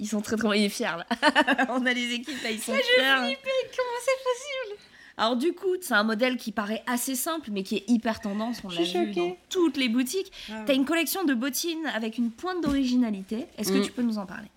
Ils 0.00 0.08
sont 0.08 0.20
très 0.20 0.36
très. 0.36 0.58
Il 0.58 0.64
est 0.64 0.68
fier 0.68 0.96
là. 0.98 1.06
on 1.70 1.86
a 1.86 1.94
des 1.94 2.14
équipes 2.14 2.42
là, 2.42 2.50
ils 2.50 2.58
sont 2.60 2.72
fiers. 2.72 2.82
comment 2.96 4.00
c'est 4.04 4.22
possible 4.24 4.63
Alors 5.16 5.36
du 5.36 5.52
coup, 5.52 5.68
c'est 5.80 5.94
un 5.94 6.02
modèle 6.02 6.36
qui 6.36 6.50
paraît 6.50 6.82
assez 6.86 7.14
simple, 7.14 7.50
mais 7.52 7.62
qui 7.62 7.76
est 7.76 7.84
hyper 7.88 8.20
tendance. 8.20 8.60
On 8.64 8.68
l'a 8.68 8.82
vu 8.82 9.12
dans 9.12 9.36
toutes 9.48 9.76
les 9.76 9.88
boutiques. 9.88 10.32
Ah. 10.50 10.62
T'as 10.66 10.74
une 10.74 10.84
collection 10.84 11.24
de 11.24 11.34
bottines 11.34 11.86
avec 11.94 12.18
une 12.18 12.30
pointe 12.30 12.62
d'originalité. 12.62 13.46
Est-ce 13.58 13.70
que 13.72 13.78
Mm. 13.78 13.82
tu 13.82 13.92
peux 13.92 14.02
nous 14.02 14.18
en 14.18 14.26
parler? 14.26 14.48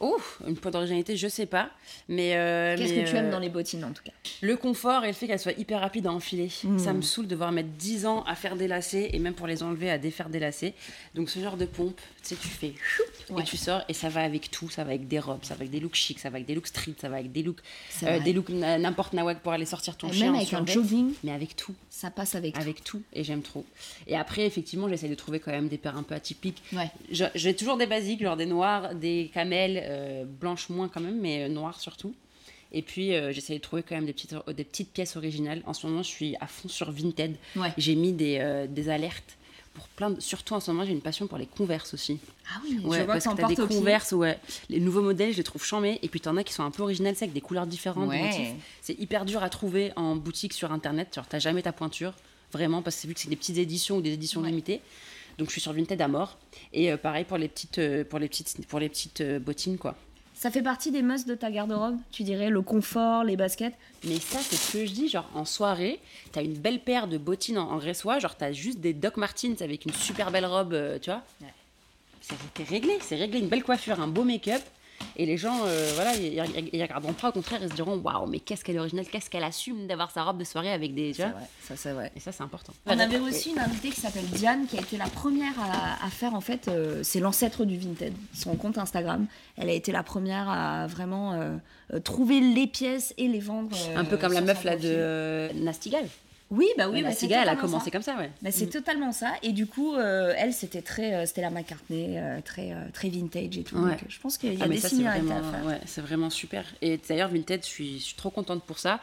Oh, 0.00 0.16
une 0.46 0.56
pointe 0.56 0.74
d'originalité, 0.74 1.16
je 1.16 1.26
sais 1.28 1.46
pas. 1.46 1.70
Mais. 2.08 2.36
euh, 2.36 2.76
Qu'est-ce 2.76 2.92
que 2.94 3.10
tu 3.10 3.16
aimes 3.16 3.26
euh, 3.26 3.30
dans 3.32 3.38
les 3.40 3.48
bottines 3.48 3.84
en 3.84 3.90
tout 3.92 4.02
cas? 4.04 4.12
Le 4.42 4.56
confort 4.56 5.02
et 5.04 5.08
le 5.08 5.12
fait 5.12 5.26
qu'elles 5.26 5.40
soient 5.40 5.52
hyper 5.58 5.80
rapides 5.80 6.06
à 6.06 6.12
enfiler. 6.12 6.50
Mm. 6.62 6.78
Ça 6.78 6.92
me 6.92 7.02
saoule 7.02 7.24
de 7.26 7.30
devoir 7.30 7.50
mettre 7.50 7.70
10 7.70 8.06
ans 8.06 8.22
à 8.24 8.34
faire 8.36 8.54
des 8.56 8.68
lacets 8.68 9.10
et 9.12 9.18
même 9.18 9.34
pour 9.34 9.46
les 9.48 9.62
enlever 9.62 9.90
à 9.90 9.98
défaire 9.98 10.28
des 10.28 10.38
lacets. 10.38 10.74
Donc 11.16 11.28
ce 11.30 11.40
genre 11.40 11.56
de 11.56 11.64
pompe, 11.64 11.96
tu 12.22 12.28
sais, 12.28 12.36
tu 12.36 12.46
fais 12.48 12.74
Ouais. 13.30 13.42
et 13.42 13.44
tu 13.44 13.56
sors 13.56 13.82
et 13.88 13.92
ça 13.92 14.08
va 14.08 14.22
avec 14.22 14.50
tout. 14.50 14.70
Ça 14.70 14.84
va 14.84 14.90
avec 14.90 15.06
des 15.08 15.18
robes, 15.18 15.40
ça 15.42 15.54
va 15.54 15.60
avec 15.60 15.70
des 15.70 15.80
looks 15.80 15.96
chics, 15.96 16.18
ça 16.20 16.30
va 16.30 16.36
avec 16.36 16.46
des 16.46 16.54
looks 16.54 16.68
street, 16.68 16.94
ça 17.00 17.08
va 17.08 17.16
avec 17.16 17.30
des 17.32 17.42
looks. 17.42 17.58
Euh, 18.04 18.20
des 18.20 18.32
looks 18.32 18.48
n'importe 18.50 19.12
nawak 19.14 19.40
pour 19.40 19.52
aller 19.52 19.66
sortir 19.66 19.96
ton 19.96 20.08
Et 20.08 20.12
chien. 20.12 20.26
Même 20.26 20.36
avec 20.36 20.52
un 20.54 20.64
jogging, 20.64 21.12
Mais 21.24 21.32
avec 21.32 21.56
tout. 21.56 21.74
ça 21.90 22.10
passe 22.10 22.34
avec. 22.36 22.54
tout. 22.54 22.60
Avec 22.60 22.84
tout. 22.84 23.02
Et 23.12 23.24
j'aime 23.24 23.42
trop. 23.42 23.66
Et 24.06 24.16
après, 24.16 24.46
effectivement, 24.46 24.88
j'essaie 24.88 25.08
de 25.08 25.14
trouver 25.14 25.40
quand 25.40 25.50
même 25.50 25.68
des 25.68 25.76
paires 25.78 25.96
un 25.96 26.02
peu 26.04 26.14
atypiques. 26.14 26.62
Ouais. 26.72 26.90
J'ai 27.34 27.54
toujours 27.56 27.76
des 27.76 27.86
basiques, 27.86 28.22
genre 28.22 28.36
des 28.36 28.46
noirs, 28.46 28.94
des 28.94 29.30
camels, 29.34 29.84
euh, 29.88 30.24
blanches 30.24 30.68
moins 30.68 30.88
quand 30.88 31.00
même, 31.00 31.18
mais 31.20 31.44
euh, 31.44 31.48
noires 31.48 31.80
surtout. 31.80 32.14
Et 32.70 32.82
puis 32.82 33.14
euh, 33.14 33.32
j'essaie 33.32 33.54
de 33.54 33.58
trouver 33.62 33.82
quand 33.82 33.94
même 33.94 34.04
des 34.06 34.12
petites, 34.12 34.34
euh, 34.34 34.52
des 34.52 34.64
petites 34.64 34.92
pièces 34.92 35.16
originales. 35.16 35.62
En 35.66 35.72
ce 35.74 35.86
moment, 35.86 36.02
je 36.02 36.08
suis 36.08 36.36
à 36.40 36.46
fond 36.46 36.68
sur 36.68 36.90
Vinted. 36.92 37.36
Ouais. 37.56 37.72
J'ai 37.78 37.94
mis 37.94 38.12
des, 38.12 38.38
euh, 38.40 38.66
des 38.66 38.88
alertes 38.90 39.36
pour 39.74 39.86
plein 39.88 40.10
de... 40.10 40.20
Surtout 40.20 40.54
en 40.54 40.60
ce 40.60 40.70
moment, 40.70 40.84
j'ai 40.84 40.92
une 40.92 41.00
passion 41.00 41.26
pour 41.28 41.38
les 41.38 41.46
converses 41.46 41.94
aussi. 41.94 42.18
Ah 42.52 42.60
oui, 42.64 42.78
Ouais, 42.84 42.98
je 42.98 43.04
vois 43.04 43.14
parce 43.14 43.24
que 43.24 43.30
que 43.30 43.36
t'en 43.40 43.48
t'as 43.48 43.54
des 43.54 43.74
converses, 43.74 44.12
ouais. 44.12 44.38
Les 44.68 44.80
nouveaux 44.80 45.02
modèles, 45.02 45.32
je 45.32 45.36
les 45.38 45.44
trouve 45.44 45.64
chambés. 45.64 45.98
Et 46.02 46.08
puis 46.08 46.20
t'en 46.20 46.36
as 46.36 46.44
qui 46.44 46.52
sont 46.52 46.64
un 46.64 46.70
peu 46.70 46.82
originales, 46.82 47.14
c'est 47.16 47.24
avec 47.24 47.32
des 47.34 47.40
couleurs 47.40 47.66
différentes, 47.66 48.08
Ouais. 48.10 48.54
C'est 48.82 48.98
hyper 48.98 49.24
dur 49.24 49.42
à 49.42 49.48
trouver 49.48 49.92
en 49.96 50.16
boutique 50.16 50.52
sur 50.52 50.70
internet. 50.72 51.14
Genre, 51.14 51.26
t'as 51.26 51.38
jamais 51.38 51.62
ta 51.62 51.72
pointure, 51.72 52.12
vraiment, 52.52 52.82
parce 52.82 53.00
que 53.00 53.06
vu 53.06 53.14
que 53.14 53.20
c'est 53.20 53.28
des 53.30 53.36
petites 53.36 53.56
éditions 53.58 53.96
ou 53.98 54.02
des 54.02 54.12
éditions 54.12 54.40
Ouais. 54.42 54.48
limitées. 54.50 54.80
Donc 55.38 55.48
je 55.48 55.52
suis 55.52 55.60
sur 55.60 55.72
Vinted 55.72 56.00
à 56.02 56.08
mort. 56.08 56.36
Et 56.72 56.92
euh, 56.92 56.96
pareil 56.96 57.24
pour 57.24 57.38
les 57.38 57.48
petites, 57.48 57.78
euh, 57.78 58.04
pour 58.04 58.18
les 58.18 58.28
petites, 58.28 58.66
pour 58.66 58.80
les 58.80 58.88
petites 58.88 59.20
euh, 59.20 59.38
bottines, 59.38 59.78
quoi. 59.78 59.94
Ça 60.34 60.52
fait 60.52 60.62
partie 60.62 60.92
des 60.92 61.02
musts 61.02 61.26
de 61.26 61.34
ta 61.34 61.50
garde-robe, 61.50 61.96
tu 62.12 62.22
dirais, 62.22 62.48
le 62.48 62.62
confort, 62.62 63.24
les 63.24 63.36
baskets? 63.36 63.74
Mais 64.04 64.20
ça, 64.20 64.38
c'est 64.38 64.54
ce 64.54 64.72
que 64.72 64.86
je 64.86 64.92
dis, 64.92 65.08
genre 65.08 65.28
en 65.34 65.44
soirée, 65.44 65.98
t'as 66.30 66.44
une 66.44 66.54
belle 66.54 66.78
paire 66.78 67.08
de 67.08 67.18
bottines 67.18 67.58
en, 67.58 67.72
en 67.72 67.80
genre 67.80 68.36
t'as 68.36 68.52
juste 68.52 68.78
des 68.78 68.92
Doc 68.92 69.16
Martens 69.16 69.62
avec 69.62 69.84
une 69.84 69.92
super 69.92 70.30
belle 70.30 70.46
robe, 70.46 70.74
euh, 70.74 70.98
tu 71.00 71.10
vois? 71.10 71.24
Ouais. 71.40 71.52
C'est 72.20 72.68
réglé, 72.68 72.98
c'est 73.00 73.16
réglé, 73.16 73.40
une 73.40 73.48
belle 73.48 73.64
coiffure, 73.64 74.00
un 74.00 74.06
beau 74.06 74.22
make-up. 74.22 74.62
Et 75.16 75.26
les 75.26 75.36
gens, 75.36 75.60
euh, 75.64 75.90
voilà, 75.94 76.14
ils, 76.14 76.40
regarderont 76.82 77.12
pas, 77.12 77.28
au 77.30 77.32
contraire, 77.32 77.58
ils 77.62 77.68
se 77.70 77.74
diront 77.74 77.96
Waouh, 77.98 78.26
mais 78.28 78.38
qu'est-ce 78.40 78.64
qu'elle 78.64 78.76
est 78.76 78.80
originale, 78.80 79.06
qu'est-ce 79.10 79.28
qu'elle 79.30 79.44
assume 79.44 79.86
d'avoir 79.86 80.10
sa 80.10 80.22
robe 80.24 80.38
de 80.38 80.44
soirée 80.44 80.72
avec 80.72 80.94
des. 80.94 81.08
Tu 81.10 81.14
C'est 81.16 81.22
vois 81.24 81.32
vrai, 81.32 81.46
ça 81.66 81.76
c'est 81.76 81.92
vrai. 81.92 82.12
Et 82.16 82.20
ça, 82.20 82.30
c'est 82.32 82.42
important. 82.42 82.72
On 82.86 82.98
avait 82.98 83.18
aussi 83.18 83.50
une 83.50 83.58
invitée 83.58 83.90
qui 83.90 84.00
s'appelle 84.00 84.26
Diane, 84.26 84.66
qui 84.66 84.76
a 84.78 84.80
été 84.80 84.96
la 84.96 85.08
première 85.08 85.54
à, 85.60 86.04
à 86.06 86.10
faire, 86.10 86.34
en 86.34 86.40
fait, 86.40 86.68
euh, 86.68 87.00
c'est 87.02 87.20
l'ancêtre 87.20 87.64
du 87.64 87.76
Vinted, 87.78 88.14
son 88.34 88.54
compte 88.56 88.78
Instagram. 88.78 89.26
Elle 89.56 89.70
a 89.70 89.72
été 89.74 89.90
la 89.92 90.02
première 90.02 90.48
à 90.48 90.86
vraiment 90.86 91.32
euh, 91.34 91.98
trouver 92.00 92.40
les 92.40 92.66
pièces 92.66 93.12
et 93.18 93.26
les 93.28 93.40
vendre. 93.40 93.76
euh, 93.90 93.96
Un 93.98 94.04
peu 94.04 94.16
comme 94.16 94.32
la 94.32 94.40
meuf 94.40 94.62
là 94.64 94.76
de 94.76 94.82
euh, 94.84 95.48
Nastigal. 95.54 96.06
Oui, 96.50 96.66
bah 96.78 96.88
oui, 96.88 97.02
bah, 97.02 97.12
c'est 97.12 97.30
elle 97.30 97.48
a 97.48 97.56
commencé 97.56 97.86
ça. 97.86 97.90
comme 97.90 98.02
ça, 98.02 98.16
ouais. 98.16 98.30
Bah, 98.40 98.50
c'est 98.50 98.66
Mm. 98.66 98.70
totalement 98.70 99.12
ça. 99.12 99.34
Et 99.42 99.52
du 99.52 99.66
coup, 99.66 99.94
euh, 99.94 100.32
elle, 100.36 100.54
c'était 100.54 100.80
très, 100.80 101.12
euh, 101.14 101.26
c'était 101.26 101.42
la 101.42 101.50
McCartney, 101.50 102.18
euh, 102.18 102.40
très, 102.42 102.72
euh, 102.72 102.84
très 102.92 103.10
vintage 103.10 103.58
et 103.58 103.62
tout. 103.64 103.76
Ouais. 103.76 103.90
Donc, 103.90 104.00
je 104.08 104.18
pense 104.18 104.38
qu'il 104.38 104.54
y 104.54 104.60
a 104.62 104.64
Ah, 104.64 104.68
des 104.68 104.78
ça, 104.78 104.86
à 104.88 104.90
faire. 104.90 105.64
ouais, 105.66 105.78
c'est 105.84 106.00
vraiment 106.00 106.30
super. 106.30 106.64
Et 106.80 106.98
d'ailleurs, 107.06 107.28
Vinted, 107.28 107.62
je 107.62 107.68
suis, 107.68 107.98
je 107.98 108.04
suis 108.04 108.14
trop 108.16 108.30
contente 108.30 108.62
pour 108.64 108.78
ça. 108.78 108.98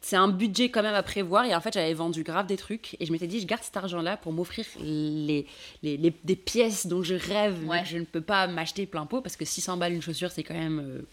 C'est 0.00 0.16
un 0.16 0.28
budget 0.28 0.70
quand 0.70 0.82
même 0.82 0.94
à 0.94 1.02
prévoir. 1.02 1.44
Et 1.44 1.54
en 1.54 1.60
fait, 1.60 1.74
j'avais 1.74 1.92
vendu 1.94 2.22
grave 2.22 2.46
des 2.46 2.56
trucs. 2.56 2.96
Et 3.00 3.06
je 3.06 3.12
m'étais 3.12 3.26
dit, 3.26 3.38
je 3.40 3.46
garde 3.46 3.62
cet 3.62 3.76
argent-là 3.76 4.16
pour 4.16 4.32
m'offrir 4.32 4.64
les, 4.80 5.46
les, 5.82 5.96
les- 5.98 6.14
des 6.24 6.36
pièces 6.36 6.86
dont 6.86 7.02
je 7.02 7.14
rêve, 7.14 7.58
mais 7.62 7.68
Ouais. 7.68 7.82
que 7.82 7.88
je 7.88 7.98
ne 7.98 8.04
peux 8.04 8.22
pas 8.22 8.46
m'acheter 8.46 8.86
plein 8.86 9.04
pot. 9.04 9.20
Parce 9.20 9.36
que 9.36 9.44
600 9.44 9.76
balles 9.76 9.92
une 9.92 10.02
chaussure, 10.02 10.30
c'est 10.30 10.42
quand 10.42 10.54
même. 10.54 11.04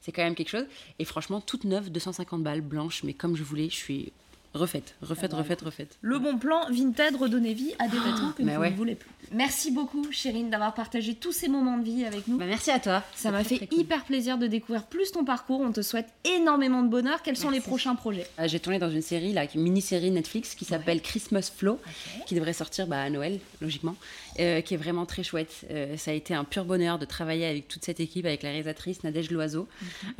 c'est 0.00 0.10
quand 0.12 0.22
même 0.22 0.34
quelque 0.36 0.48
chose. 0.50 0.66
Et 0.98 1.04
franchement, 1.04 1.40
toute 1.42 1.64
neuve, 1.64 1.90
250 1.90 2.42
balles, 2.42 2.60
blanche, 2.62 3.02
mais 3.04 3.12
comme 3.12 3.36
je 3.36 3.42
voulais, 3.42 3.68
je 3.68 3.74
suis 3.76 4.12
refaite, 4.54 4.94
refaite, 5.02 5.30
bah, 5.32 5.38
refaite, 5.38 5.60
refaite. 5.62 5.98
Le 6.00 6.18
bon 6.18 6.38
plan, 6.38 6.60
Vinted, 6.70 7.16
redonner 7.16 7.54
vie 7.54 7.74
à 7.78 7.88
des 7.88 7.98
vêtements 7.98 8.32
que 8.32 8.42
vous 8.42 8.48
ouais. 8.48 8.70
ne 8.70 8.76
voulez 8.76 8.94
plus. 8.94 9.10
Merci 9.32 9.70
beaucoup, 9.70 10.06
Chérine, 10.12 10.50
d'avoir 10.50 10.74
partagé 10.74 11.14
tous 11.14 11.32
ces 11.32 11.48
moments 11.48 11.78
de 11.78 11.84
vie 11.84 12.04
avec 12.04 12.28
nous. 12.28 12.38
Bah, 12.38 12.46
merci 12.46 12.70
à 12.70 12.78
toi. 12.78 13.02
Ça 13.14 13.30
m'a 13.30 13.44
fait 13.44 13.68
hyper 13.72 14.04
plaisir 14.04 14.38
de 14.38 14.46
découvrir 14.46 14.84
plus 14.84 15.10
ton 15.12 15.24
parcours. 15.24 15.60
On 15.60 15.72
te 15.72 15.82
souhaite 15.82 16.08
énormément 16.24 16.82
de 16.82 16.88
bonheur. 16.88 17.22
Quels 17.22 17.36
sont 17.36 17.50
les 17.50 17.60
prochains 17.60 17.94
projets? 17.94 18.26
Euh, 18.38 18.48
J'ai 18.48 18.60
tourné 18.60 18.78
dans 18.78 18.90
une 18.90 19.02
série, 19.02 19.32
là, 19.32 19.46
une 19.54 19.62
mini-série 19.62 20.10
Netflix 20.10 20.54
qui 20.54 20.64
s'appelle 20.64 21.00
Christmas 21.02 21.50
Flow, 21.54 21.80
qui 22.26 22.34
devrait 22.34 22.52
sortir 22.52 22.86
bah, 22.86 23.02
à 23.02 23.10
Noël, 23.10 23.40
logiquement, 23.60 23.96
euh, 24.38 24.60
qui 24.60 24.74
est 24.74 24.76
vraiment 24.76 25.06
très 25.06 25.22
chouette. 25.22 25.66
Euh, 25.70 25.96
ça 25.96 26.10
a 26.10 26.14
été 26.14 26.34
un 26.34 26.44
pur 26.44 26.64
bonheur 26.64 26.98
de 26.98 27.04
travailler 27.04 27.46
avec 27.46 27.68
toute 27.68 27.84
cette 27.84 28.00
équipe, 28.00 28.26
avec 28.26 28.42
la 28.42 28.50
réalisatrice 28.50 29.02
Nadège 29.04 29.30
Loiseau, 29.30 29.68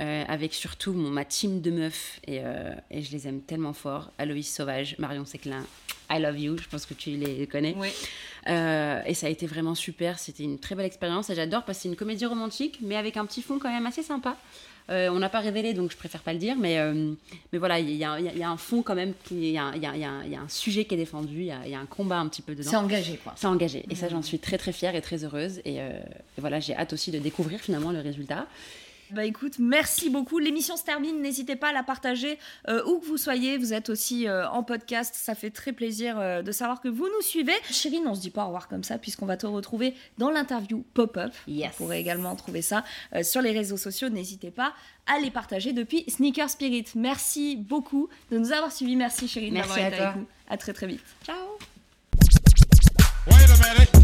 euh, 0.00 0.24
avec 0.28 0.54
surtout 0.54 0.92
mon, 0.92 1.10
ma 1.10 1.24
team 1.24 1.60
de 1.60 1.70
meufs, 1.70 2.20
et, 2.26 2.40
et 2.90 3.02
je 3.02 3.12
les 3.12 3.28
aime 3.28 3.40
tellement 3.40 3.72
fort. 3.72 4.12
Aloïs 4.18 4.52
Sauvage, 4.52 4.96
Marion 4.98 5.24
Séclin, 5.24 5.64
I 6.10 6.20
Love 6.20 6.38
You, 6.38 6.56
je 6.58 6.68
pense 6.68 6.86
que 6.86 6.94
tu 6.94 7.10
les 7.10 7.46
connais. 7.46 7.74
Oui. 7.78 7.88
Euh, 8.48 9.02
et 9.06 9.14
ça 9.14 9.26
a 9.26 9.30
été 9.30 9.46
vraiment 9.46 9.74
super. 9.74 10.18
C'était 10.18 10.44
une 10.44 10.58
très 10.58 10.74
belle 10.74 10.86
expérience 10.86 11.30
et 11.30 11.34
j'adore 11.34 11.64
parce 11.64 11.78
que 11.78 11.82
c'est 11.82 11.88
une 11.88 11.96
comédie 11.96 12.26
romantique, 12.26 12.78
mais 12.80 12.96
avec 12.96 13.16
un 13.16 13.26
petit 13.26 13.42
fond 13.42 13.58
quand 13.58 13.70
même 13.70 13.86
assez 13.86 14.02
sympa. 14.02 14.36
Euh, 14.88 15.08
on 15.10 15.18
n'a 15.18 15.28
pas 15.28 15.40
révélé, 15.40 15.74
donc 15.74 15.90
je 15.90 15.96
préfère 15.96 16.20
pas 16.22 16.32
le 16.32 16.38
dire, 16.38 16.54
mais, 16.56 16.78
euh, 16.78 17.12
mais 17.52 17.58
voilà, 17.58 17.80
il 17.80 17.90
y, 17.90 18.04
a- 18.04 18.20
y 18.20 18.38
y 18.38 18.44
un 18.44 18.56
fond 18.56 18.82
quand 18.82 18.94
même, 18.94 19.14
il 19.32 19.44
y, 19.44 19.58
a 19.58 19.64
un- 19.64 19.74
y 19.76 19.84
a- 20.36 20.48
sujet 20.48 20.84
qui 20.84 20.94
est 20.94 20.98
défendu, 20.98 21.38
il 21.40 21.46
y 21.46 21.50
a, 21.74 21.78
un 21.80 21.86
combat 21.86 22.18
un 22.18 22.28
petit 22.28 22.40
peu 22.42 22.54
C'est 22.56 22.68
dedans. 22.68 22.84
engagé, 22.84 23.16
quoi. 23.22 23.32
C'est 23.36 23.48
engagé. 23.48 23.84
Et 23.90 23.96
ça, 23.96 24.08
j'en 24.08 24.22
suis 24.22 24.38
très 24.38 24.58
très 24.58 24.72
fière 24.72 24.94
et 24.94 25.00
très 25.02 25.24
heureuse. 25.24 25.58
Et, 25.64 25.80
euh, 25.80 25.90
et 26.38 26.40
voilà, 26.40 26.60
j'ai 26.60 26.76
hâte 26.76 26.92
aussi 26.92 27.10
de 27.10 27.18
découvrir 27.18 27.58
finalement 27.60 27.90
le 27.90 28.00
résultat. 28.00 28.46
Bah 29.10 29.24
écoute, 29.24 29.54
merci 29.58 30.10
beaucoup. 30.10 30.38
L'émission 30.38 30.76
se 30.76 30.84
termine. 30.84 31.20
N'hésitez 31.22 31.56
pas 31.56 31.68
à 31.68 31.72
la 31.72 31.82
partager 31.82 32.38
euh, 32.68 32.82
où 32.86 32.98
que 32.98 33.06
vous 33.06 33.16
soyez. 33.16 33.56
Vous 33.58 33.72
êtes 33.72 33.88
aussi 33.88 34.26
euh, 34.26 34.48
en 34.48 34.62
podcast. 34.62 35.14
Ça 35.16 35.34
fait 35.34 35.50
très 35.50 35.72
plaisir 35.72 36.18
euh, 36.18 36.42
de 36.42 36.52
savoir 36.52 36.80
que 36.80 36.88
vous 36.88 37.06
nous 37.06 37.22
suivez. 37.22 37.52
Chérine, 37.70 38.04
on 38.06 38.14
se 38.14 38.20
dit 38.20 38.30
pas 38.30 38.42
au 38.42 38.46
revoir 38.46 38.68
comme 38.68 38.84
ça 38.84 38.98
puisqu'on 38.98 39.26
va 39.26 39.36
te 39.36 39.46
retrouver 39.46 39.94
dans 40.18 40.30
l'interview 40.30 40.84
pop-up. 40.94 41.32
Yes. 41.46 41.70
Vous 41.78 41.84
pourrez 41.84 42.00
également 42.00 42.34
trouver 42.36 42.62
ça 42.62 42.84
euh, 43.14 43.22
sur 43.22 43.42
les 43.42 43.52
réseaux 43.52 43.76
sociaux. 43.76 44.08
N'hésitez 44.08 44.50
pas 44.50 44.72
à 45.06 45.20
les 45.20 45.30
partager 45.30 45.72
depuis 45.72 46.04
Sneaker 46.08 46.50
Spirit. 46.50 46.86
Merci 46.96 47.56
beaucoup 47.56 48.08
de 48.30 48.38
nous 48.38 48.52
avoir 48.52 48.72
suivis. 48.72 48.96
Merci 48.96 49.28
Chérine 49.28 49.54
Merci 49.54 49.68
d'avoir 49.68 49.84
à 49.84 49.88
été 49.88 49.96
toi. 49.98 50.06
avec 50.08 50.20
nous. 50.20 50.26
À 50.48 50.56
très 50.56 50.72
très 50.72 50.86
vite. 50.86 51.02
Ciao. 51.24 51.36
Wait 53.28 53.34
a 53.34 53.74
minute. 53.74 53.95